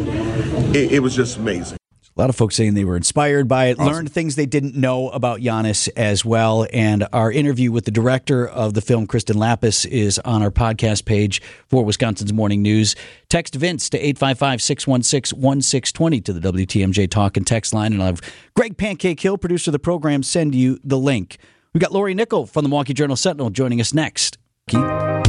it, 0.80 0.92
it 0.92 1.00
was 1.00 1.15
just 1.15 1.38
amazing. 1.38 1.80
A 2.18 2.22
lot 2.22 2.32
of 2.32 2.36
folks 2.36 2.56
saying 2.56 2.74
they 2.74 2.84
were 2.84 2.98
inspired 2.98 3.48
by 3.48 3.66
it, 3.66 3.78
learned 3.78 4.12
things 4.12 4.36
they 4.36 4.48
didn't 4.48 4.74
know 4.74 5.10
about 5.10 5.40
Giannis 5.40 5.88
as 5.96 6.26
well. 6.26 6.66
And 6.74 7.08
our 7.14 7.32
interview 7.32 7.72
with 7.72 7.86
the 7.86 7.92
director 7.92 8.48
of 8.48 8.74
the 8.74 8.82
film, 8.82 9.06
Kristen 9.06 9.36
Lappas, 9.36 9.86
is 9.86 10.18
on 10.26 10.42
our 10.42 10.50
podcast 10.50 11.06
page 11.06 11.44
for 11.68 11.86
Wisconsin's 11.86 12.34
Morning 12.34 12.64
News. 12.64 12.96
Text 13.30 13.54
Vince 13.54 13.88
to 13.92 14.00
855 14.00 14.64
616 14.64 15.40
1620 15.40 16.22
to 16.22 16.34
the 16.34 16.52
WTMJ 16.52 17.08
Talk 17.08 17.38
and 17.38 17.46
Text 17.46 17.72
line. 17.72 17.94
And 17.94 18.02
I'll 18.02 18.08
have 18.08 18.22
Greg 18.56 18.78
Pancake 18.78 19.20
Hill, 19.20 19.38
producer 19.38 19.70
of 19.70 19.74
the 19.74 19.80
program, 19.80 20.24
send 20.24 20.56
you 20.56 20.80
the 20.84 20.98
link. 20.98 21.38
We've 21.76 21.82
got 21.82 21.92
Lori 21.92 22.16
Nickel 22.16 22.48
from 22.48 22.64
the 22.64 22.70
Milwaukee 22.70 22.96
Journal 22.96 23.16
Sentinel 23.16 23.52
joining 23.52 23.80
us 23.80 23.94
next. 23.94 24.40
Keep 24.70 25.27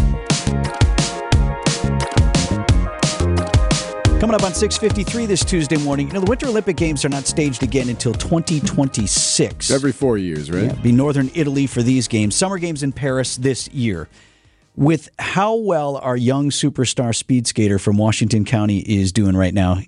Coming 4.20 4.34
up 4.34 4.42
on 4.42 4.52
6:53 4.52 5.26
this 5.26 5.44
Tuesday 5.44 5.76
morning. 5.76 6.08
You 6.08 6.14
know, 6.14 6.20
the 6.20 6.26
Winter 6.26 6.48
Olympic 6.48 6.76
Games 6.76 7.04
are 7.04 7.08
not 7.08 7.28
staged 7.28 7.62
again 7.62 7.88
until 7.88 8.12
2026. 8.12 9.70
Every 9.70 9.92
four 9.92 10.18
years, 10.18 10.50
right? 10.50 10.64
Yeah, 10.64 10.72
be 10.72 10.90
Northern 10.90 11.30
Italy 11.34 11.68
for 11.68 11.84
these 11.84 12.08
games. 12.08 12.34
Summer 12.34 12.58
Games 12.58 12.82
in 12.82 12.90
Paris 12.90 13.36
this 13.36 13.68
year. 13.68 14.08
With 14.74 15.08
how 15.20 15.54
well 15.54 15.98
our 15.98 16.16
young 16.16 16.50
superstar 16.50 17.14
speed 17.14 17.46
skater 17.46 17.78
from 17.78 17.96
Washington 17.96 18.44
County 18.44 18.80
is 18.80 19.12
doing 19.12 19.36
right 19.36 19.54
now, 19.54 19.78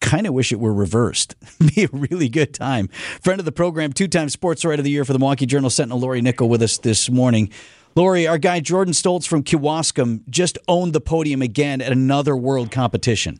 kind 0.00 0.26
of 0.26 0.34
wish 0.34 0.50
it 0.50 0.58
were 0.58 0.74
reversed. 0.74 1.36
be 1.76 1.84
a 1.84 1.88
really 1.92 2.28
good 2.28 2.52
time. 2.54 2.88
Friend 3.22 3.38
of 3.38 3.44
the 3.44 3.52
program, 3.52 3.92
two-time 3.92 4.30
Sports 4.30 4.64
Writer 4.64 4.80
of 4.80 4.84
the 4.84 4.90
Year 4.90 5.04
for 5.04 5.12
the 5.12 5.20
Milwaukee 5.20 5.46
Journal 5.46 5.70
Sentinel, 5.70 6.00
Lori 6.00 6.22
Nickel, 6.22 6.48
with 6.48 6.60
us 6.60 6.78
this 6.78 7.08
morning. 7.08 7.50
Lori, 7.94 8.26
our 8.26 8.38
guy 8.38 8.58
Jordan 8.58 8.94
Stolz 8.94 9.28
from 9.28 9.44
Kewaskum 9.44 10.28
just 10.28 10.58
owned 10.66 10.92
the 10.92 11.00
podium 11.00 11.40
again 11.40 11.80
at 11.80 11.92
another 11.92 12.36
world 12.36 12.72
competition. 12.72 13.38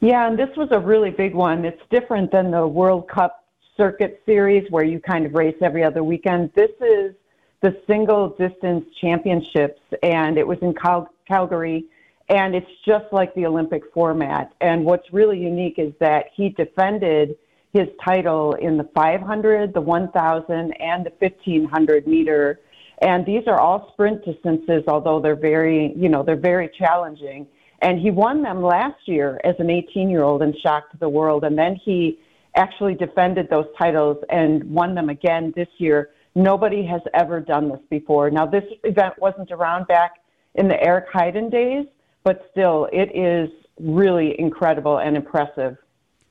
Yeah, 0.00 0.28
and 0.28 0.38
this 0.38 0.54
was 0.56 0.68
a 0.72 0.78
really 0.78 1.10
big 1.10 1.34
one. 1.34 1.64
It's 1.64 1.80
different 1.90 2.30
than 2.30 2.50
the 2.50 2.66
World 2.66 3.08
Cup 3.08 3.44
circuit 3.76 4.22
series 4.26 4.70
where 4.70 4.84
you 4.84 5.00
kind 5.00 5.26
of 5.26 5.32
race 5.34 5.56
every 5.62 5.82
other 5.84 6.04
weekend. 6.04 6.50
This 6.54 6.70
is 6.80 7.14
the 7.62 7.76
single 7.86 8.30
distance 8.30 8.84
championships, 9.00 9.80
and 10.02 10.36
it 10.36 10.46
was 10.46 10.58
in 10.60 10.74
Cal- 10.74 11.10
Calgary, 11.26 11.86
and 12.28 12.54
it's 12.54 12.70
just 12.84 13.06
like 13.12 13.34
the 13.34 13.46
Olympic 13.46 13.82
format. 13.94 14.52
And 14.60 14.84
what's 14.84 15.12
really 15.12 15.38
unique 15.38 15.78
is 15.78 15.92
that 16.00 16.26
he 16.34 16.50
defended 16.50 17.36
his 17.72 17.88
title 18.04 18.54
in 18.54 18.76
the 18.76 18.88
500, 18.94 19.72
the 19.72 19.80
1,000, 19.80 20.72
and 20.72 21.06
the 21.06 21.12
1,500 21.18 22.06
meter. 22.06 22.60
And 23.02 23.24
these 23.26 23.42
are 23.46 23.60
all 23.60 23.90
sprint 23.92 24.24
distances, 24.24 24.84
although 24.88 25.20
they're 25.20 25.36
very, 25.36 25.92
you 25.96 26.08
know, 26.08 26.22
they're 26.22 26.36
very 26.36 26.70
challenging. 26.78 27.46
And 27.82 28.00
he 28.00 28.10
won 28.10 28.42
them 28.42 28.62
last 28.62 29.06
year 29.06 29.40
as 29.44 29.54
an 29.58 29.70
18 29.70 30.08
year 30.08 30.22
old 30.22 30.42
and 30.42 30.54
shocked 30.62 30.98
the 30.98 31.08
world. 31.08 31.44
And 31.44 31.58
then 31.58 31.78
he 31.84 32.18
actually 32.54 32.94
defended 32.94 33.48
those 33.50 33.66
titles 33.78 34.16
and 34.30 34.64
won 34.64 34.94
them 34.94 35.08
again 35.08 35.52
this 35.54 35.68
year. 35.78 36.10
Nobody 36.34 36.84
has 36.86 37.02
ever 37.14 37.40
done 37.40 37.68
this 37.68 37.80
before. 37.90 38.30
Now, 38.30 38.46
this 38.46 38.64
event 38.84 39.14
wasn't 39.18 39.50
around 39.50 39.86
back 39.86 40.12
in 40.54 40.68
the 40.68 40.82
Eric 40.82 41.06
Heiden 41.12 41.50
days, 41.50 41.86
but 42.24 42.48
still, 42.50 42.88
it 42.92 43.14
is 43.14 43.50
really 43.78 44.38
incredible 44.38 44.98
and 44.98 45.16
impressive. 45.16 45.76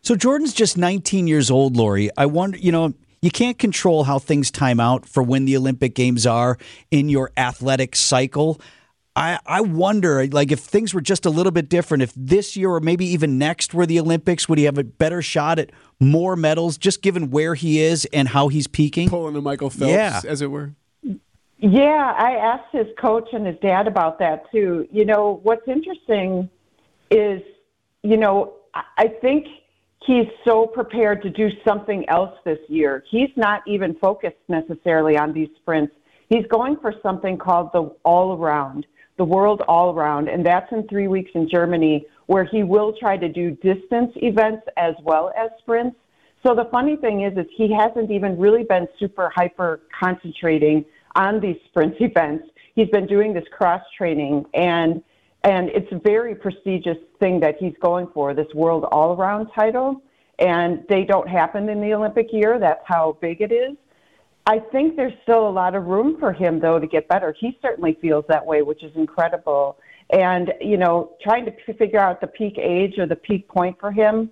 So 0.02 0.16
Jordan's 0.16 0.54
just 0.54 0.78
19 0.78 1.28
years 1.28 1.50
old, 1.50 1.78
Lori. 1.78 2.10
I 2.18 2.26
wonder, 2.28 2.58
you 2.58 2.72
know, 2.72 2.94
you 3.22 3.32
can't 3.32 3.58
control 3.58 4.04
how 4.04 4.20
things 4.20 4.52
time 4.52 4.80
out 4.80 5.08
for 5.08 5.24
when 5.24 5.46
the 5.46 5.58
Olympic 5.58 5.96
Games 5.96 6.28
are 6.28 6.60
in 6.92 7.10
your 7.10 7.32
athletic 7.36 7.96
cycle. 7.96 8.62
I, 9.16 9.40
I 9.46 9.62
wonder, 9.62 10.28
like, 10.28 10.52
if 10.52 10.60
things 10.60 10.94
were 10.94 11.00
just 11.02 11.26
a 11.26 11.30
little 11.30 11.52
bit 11.52 11.70
different, 11.70 12.04
if 12.04 12.12
this 12.18 12.58
year 12.58 12.70
or 12.72 12.82
maybe 12.82 13.06
even 13.06 13.38
next 13.38 13.74
were 13.74 13.86
the 13.86 14.00
Olympics, 14.00 14.50
would 14.50 14.58
he 14.58 14.66
have 14.66 14.78
a 14.78 14.84
better 14.84 15.22
shot 15.22 15.58
at 15.58 15.72
more 16.02 16.36
medals, 16.36 16.78
just 16.78 17.02
given 17.02 17.30
where 17.32 17.56
he 17.56 17.80
is 17.80 18.06
and 18.12 18.28
how 18.28 18.50
he's 18.50 18.68
peaking? 18.68 19.08
Pulling 19.10 19.36
a 19.38 19.42
Michael 19.42 19.70
Phelps, 19.70 19.94
Yeah. 19.94 20.20
as 20.28 20.42
it 20.42 20.52
were. 20.52 20.74
Yeah, 21.60 22.14
I 22.18 22.36
asked 22.36 22.74
his 22.74 22.88
coach 23.00 23.30
and 23.32 23.48
his 23.48 23.56
dad 23.62 23.88
about 23.88 24.20
that 24.20 24.52
too. 24.52 24.86
You 24.92 25.06
know, 25.06 25.40
what's 25.44 25.66
interesting 25.68 26.50
is, 27.10 27.42
you 28.04 28.18
know, 28.18 28.52
I- 28.74 28.84
I 28.98 29.08
think 29.08 29.48
he's 30.06 30.28
so 30.46 30.68
prepared 30.68 31.22
to 31.24 31.30
do 31.30 31.50
something 31.66 32.08
else 32.10 32.38
this 32.44 32.60
year. 32.68 33.06
He's 33.10 33.30
not 33.38 33.64
even 33.66 33.96
focused 33.96 34.36
necessarily 34.50 35.18
on 35.18 35.32
these 35.32 35.48
sprints. 35.56 35.96
He's 36.30 36.46
going 36.48 36.76
for 36.78 36.94
something 37.02 37.38
called 37.38 37.72
the 37.72 37.84
all 38.04 38.34
around, 38.38 38.86
the 39.18 39.26
world 39.26 39.62
all 39.68 39.94
around, 39.94 40.28
and 40.28 40.46
that's 40.46 40.72
in 40.72 40.88
three 40.88 41.08
weeks 41.08 41.32
in 41.36 41.50
Germany, 41.50 42.06
where 42.26 42.44
he 42.44 42.64
will 42.64 42.94
try 42.94 43.18
to 43.18 43.30
do 43.30 43.52
distance 43.52 44.12
events 44.18 44.64
as 44.78 44.96
well 45.04 45.32
as 45.38 45.50
sprints. 45.60 45.96
So 46.46 46.54
the 46.54 46.66
funny 46.72 46.96
thing 46.96 47.22
is, 47.22 47.38
is 47.38 47.46
he 47.56 47.74
hasn't 47.74 48.12
even 48.12 48.38
really 48.38 48.64
been 48.64 48.88
super 49.00 49.32
hyper 49.34 49.82
concentrating 49.98 50.86
on 51.16 51.40
these 51.40 51.58
sprint 51.68 51.96
events. 52.00 52.50
He's 52.76 52.90
been 52.90 53.08
doing 53.08 53.34
this 53.34 53.46
cross 53.52 53.82
training 53.98 54.46
and 54.54 55.02
and 55.46 55.70
it's 55.70 55.92
a 55.92 56.00
very 56.00 56.34
prestigious 56.34 56.98
thing 57.20 57.40
that 57.40 57.56
he's 57.60 57.76
going 57.80 58.08
for 58.16 58.34
this 58.34 58.52
world 58.56 58.84
all 58.92 59.16
around 59.16 59.48
title 59.54 60.02
and 60.40 60.84
they 60.90 61.04
don't 61.06 61.30
happen 61.30 61.70
in 61.70 61.80
the 61.80 61.94
olympic 61.94 62.28
year 62.34 62.60
that's 62.60 62.82
how 62.86 63.18
big 63.22 63.42
it 63.42 63.52
is 63.52 63.78
i 64.48 64.60
think 64.72 64.96
there's 64.96 65.14
still 65.24 65.48
a 65.48 65.50
lot 65.50 65.76
of 65.76 65.86
room 65.86 66.18
for 66.20 66.32
him 66.34 66.60
though 66.60 66.80
to 66.80 66.88
get 66.88 67.08
better. 67.08 67.36
He 67.40 67.58
certainly 67.62 67.98
feels 68.02 68.26
that 68.28 68.46
way 68.46 68.62
which 68.62 68.84
is 68.84 68.96
incredible. 68.96 69.78
And 70.12 70.54
you 70.62 70.78
know 70.78 71.14
trying 71.22 71.46
to 71.46 71.74
figure 71.74 72.00
out 72.00 72.22
the 72.22 72.28
peak 72.28 72.58
age 72.58 72.98
or 72.98 73.08
the 73.08 73.16
peak 73.16 73.48
point 73.48 73.78
for 73.80 73.92
him 73.92 74.30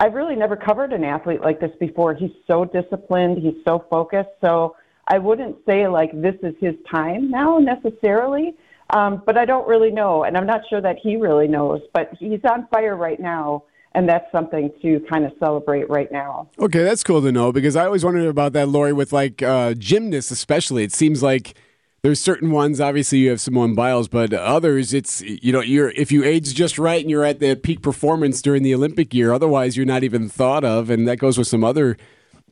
i've 0.00 0.14
really 0.14 0.36
never 0.36 0.56
covered 0.56 0.92
an 0.92 1.04
athlete 1.04 1.40
like 1.40 1.60
this 1.60 1.72
before. 1.80 2.14
He's 2.14 2.36
so 2.46 2.64
disciplined. 2.64 3.38
He's 3.38 3.62
so 3.64 3.84
focused. 3.90 4.34
So 4.40 4.76
i 5.08 5.18
wouldn't 5.18 5.56
say 5.66 5.86
like 5.88 6.10
this 6.20 6.36
is 6.42 6.54
his 6.60 6.74
time 6.90 7.30
now 7.30 7.58
necessarily 7.58 8.54
um, 8.90 9.22
but 9.24 9.36
I 9.38 9.44
don't 9.44 9.66
really 9.66 9.90
know, 9.90 10.24
and 10.24 10.36
I'm 10.36 10.46
not 10.46 10.62
sure 10.68 10.80
that 10.80 10.98
he 11.02 11.16
really 11.16 11.48
knows. 11.48 11.80
But 11.92 12.12
he's 12.18 12.40
on 12.48 12.68
fire 12.68 12.96
right 12.96 13.18
now, 13.18 13.64
and 13.94 14.08
that's 14.08 14.30
something 14.32 14.72
to 14.82 15.00
kind 15.08 15.24
of 15.24 15.32
celebrate 15.38 15.88
right 15.88 16.10
now. 16.10 16.48
Okay, 16.58 16.82
that's 16.82 17.04
cool 17.04 17.22
to 17.22 17.30
know 17.30 17.52
because 17.52 17.76
I 17.76 17.86
always 17.86 18.04
wondered 18.04 18.26
about 18.26 18.52
that, 18.54 18.68
Lori, 18.68 18.92
with 18.92 19.12
like 19.12 19.42
uh, 19.42 19.74
gymnasts, 19.74 20.30
especially. 20.30 20.84
It 20.84 20.92
seems 20.92 21.22
like 21.22 21.54
there's 22.02 22.20
certain 22.20 22.50
ones. 22.50 22.80
Obviously, 22.80 23.18
you 23.18 23.30
have 23.30 23.40
Simone 23.40 23.74
Biles, 23.74 24.08
but 24.08 24.32
others, 24.32 24.92
it's 24.92 25.22
you 25.22 25.52
know, 25.52 25.60
you're 25.60 25.90
if 25.90 26.10
you 26.10 26.24
age 26.24 26.54
just 26.54 26.78
right 26.78 27.00
and 27.00 27.10
you're 27.10 27.24
at 27.24 27.40
the 27.40 27.54
peak 27.54 27.82
performance 27.82 28.42
during 28.42 28.62
the 28.62 28.74
Olympic 28.74 29.14
year. 29.14 29.32
Otherwise, 29.32 29.76
you're 29.76 29.86
not 29.86 30.02
even 30.02 30.28
thought 30.28 30.64
of, 30.64 30.90
and 30.90 31.06
that 31.06 31.18
goes 31.18 31.38
with 31.38 31.46
some 31.46 31.62
other 31.62 31.96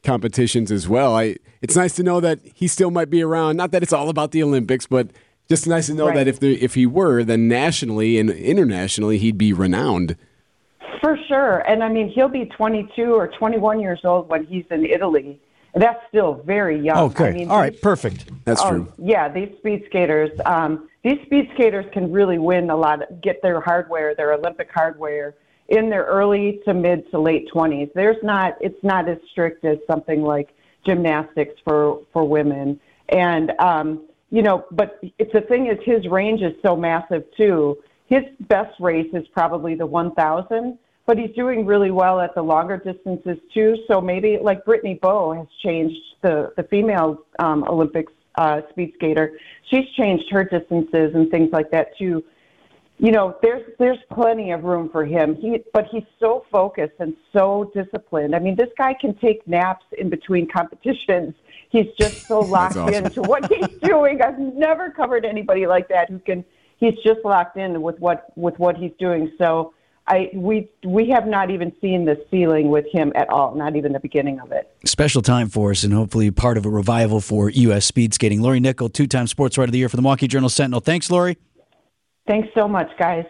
competitions 0.05 0.71
as 0.71 0.89
well. 0.89 1.17
I 1.17 1.37
it's 1.61 1.77
nice 1.77 1.95
to 1.97 2.03
know 2.03 2.21
that 2.21 2.39
he 2.55 2.69
still 2.69 2.91
might 2.91 3.11
be 3.11 3.23
around. 3.23 3.57
Not 3.57 3.73
that 3.73 3.83
it's 3.83 3.93
all 3.93 4.09
about 4.09 4.31
the 4.31 4.43
Olympics, 4.43 4.87
but 4.87 5.11
just 5.49 5.67
nice 5.67 5.87
to 5.87 5.95
know 5.95 6.07
right. 6.07 6.15
that 6.15 6.29
if 6.29 6.41
the, 6.41 6.61
if 6.63 6.75
he 6.75 6.87
were, 6.87 7.25
then 7.25 7.49
nationally 7.49 8.19
and 8.19 8.31
internationally, 8.31 9.19
he'd 9.19 9.37
be 9.37 9.53
renowned. 9.53 10.17
For 11.03 11.19
sure, 11.27 11.69
and 11.69 11.83
I 11.83 11.89
mean 11.89 12.09
he'll 12.09 12.29
be 12.29 12.45
22 12.47 13.13
or 13.13 13.27
21 13.27 13.81
years 13.81 14.01
old 14.05 14.29
when 14.29 14.45
he's 14.47 14.65
in 14.71 14.87
Italy. 14.87 15.41
That's 15.75 15.99
still 16.09 16.35
very 16.47 16.79
young. 16.79 17.11
Okay, 17.11 17.29
I 17.29 17.33
mean, 17.33 17.51
all 17.51 17.59
right, 17.59 17.79
perfect. 17.81 18.31
That's 18.45 18.63
oh, 18.63 18.71
true. 18.71 18.93
Yeah, 18.99 19.29
these 19.29 19.49
speed 19.59 19.85
skaters, 19.89 20.31
um, 20.45 20.89
these 21.03 21.19
speed 21.27 21.51
skaters 21.55 21.87
can 21.93 22.13
really 22.13 22.39
win 22.39 22.71
a 22.71 22.77
lot. 22.77 23.01
Get 23.21 23.43
their 23.43 23.61
hardware, 23.61 24.15
their 24.15 24.33
Olympic 24.35 24.71
hardware, 24.73 25.35
in 25.69 25.91
their 25.91 26.05
early 26.05 26.61
to 26.67 26.75
mid 26.75 27.11
to 27.11 27.19
late 27.19 27.49
20s. 27.53 27.93
There's 27.95 28.23
not, 28.23 28.57
it's 28.61 28.83
not 28.85 29.09
as 29.09 29.19
strict 29.33 29.65
as 29.65 29.79
something 29.89 30.23
like 30.23 30.51
gymnastics 30.87 31.55
for 31.65 32.01
for 32.13 32.29
women, 32.29 32.79
and 33.09 33.51
um, 33.59 34.03
you 34.31 34.43
know, 34.43 34.67
but 34.71 35.01
it's 35.19 35.33
the 35.33 35.41
thing 35.41 35.67
is 35.67 35.79
his 35.85 36.07
range 36.07 36.43
is 36.43 36.55
so 36.63 36.77
massive 36.77 37.25
too. 37.37 37.79
His 38.07 38.23
best 38.41 38.79
race 38.79 39.09
is 39.15 39.27
probably 39.29 39.75
the 39.75 39.87
1,000, 39.87 40.79
but 41.07 41.19
he's 41.19 41.35
doing 41.35 41.67
really 41.67 41.91
well 41.91 42.21
at 42.21 42.35
the 42.35 42.43
longer 42.43 42.77
distances 42.77 43.39
too. 43.53 43.77
So 43.89 44.01
maybe 44.01 44.39
like 44.41 44.65
Brittany 44.65 44.99
Bowe 45.01 45.33
has 45.33 45.47
changed 45.63 46.01
the 46.23 46.53
the 46.57 46.63
female 46.65 47.25
um, 47.39 47.65
Olympics 47.65 48.13
uh, 48.37 48.63
speed 48.71 48.93
skater. 48.95 49.39
She's 49.71 49.89
changed 49.97 50.31
her 50.31 50.45
distances 50.45 51.15
and 51.15 51.31
things 51.31 51.51
like 51.53 51.71
that 51.71 51.97
too 51.99 52.25
you 53.03 53.11
know, 53.11 53.37
there's 53.43 53.63
there's 53.81 53.99
plenty 54.13 54.53
of 54.53 54.63
room 54.63 54.89
for 54.89 55.05
him. 55.05 55.35
He 55.35 55.61
but 55.73 55.87
he's 55.91 56.05
so 56.21 56.45
focused 56.53 56.95
and 57.01 57.17
so 57.33 57.71
disciplined. 57.75 58.33
I 58.33 58.39
mean, 58.39 58.55
this 58.55 58.69
guy 58.79 58.95
can 58.95 59.17
take 59.17 59.45
naps 59.49 59.85
in 59.99 60.09
between 60.09 60.49
competitions. 60.49 61.35
He's 61.71 61.89
just 61.99 62.15
so 62.29 62.39
locked 62.57 62.77
awesome. 62.77 63.07
into 63.07 63.23
what 63.23 63.53
he's 63.53 63.67
doing. 63.83 64.23
I've 64.23 64.39
never 64.39 64.89
covered 64.89 65.25
anybody 65.25 65.67
like 65.67 65.89
that 65.89 66.11
who 66.11 66.21
can 66.21 66.45
he's 66.77 66.95
just 67.05 67.25
locked 67.25 67.57
in 67.57 67.83
with 67.83 67.99
what 67.99 68.27
with 68.37 68.57
what 68.61 68.77
he's 68.77 68.93
doing. 69.01 69.33
So 69.37 69.75
I 70.07 70.31
we 70.35 70.69
we 70.85 71.09
have 71.11 71.27
not 71.27 71.51
even 71.51 71.73
seen 71.81 72.05
the 72.05 72.23
ceiling 72.31 72.71
with 72.71 72.87
him 72.91 73.13
at 73.15 73.29
all, 73.31 73.55
not 73.55 73.77
even 73.77 73.93
the 73.93 74.01
beginning 74.01 74.41
of 74.41 74.51
it. 74.51 74.71
Special 74.85 75.23
time 75.23 75.49
for 75.49 75.71
us, 75.71 75.85
and 75.85 75.93
hopefully 75.93 76.31
part 76.31 76.57
of 76.57 76.67
a 76.67 76.71
revival 76.71 77.21
for 77.21 77.49
U.S. 77.51 77.87
speed 77.87 78.13
skating. 78.13 78.43
Lori 78.43 78.61
Nickel, 78.61 78.89
two-time 78.89 79.27
Sports 79.27 79.57
Writer 79.57 79.69
of 79.69 79.73
the 79.73 79.79
Year 79.79 79.89
for 79.89 79.97
the 79.97 80.03
Milwaukee 80.03 80.27
Journal 80.27 80.49
Sentinel. 80.49 80.81
Thanks, 80.81 81.11
Lori. 81.11 81.39
Thanks 82.27 82.49
so 82.55 82.67
much, 82.67 82.91
guys. 82.99 83.25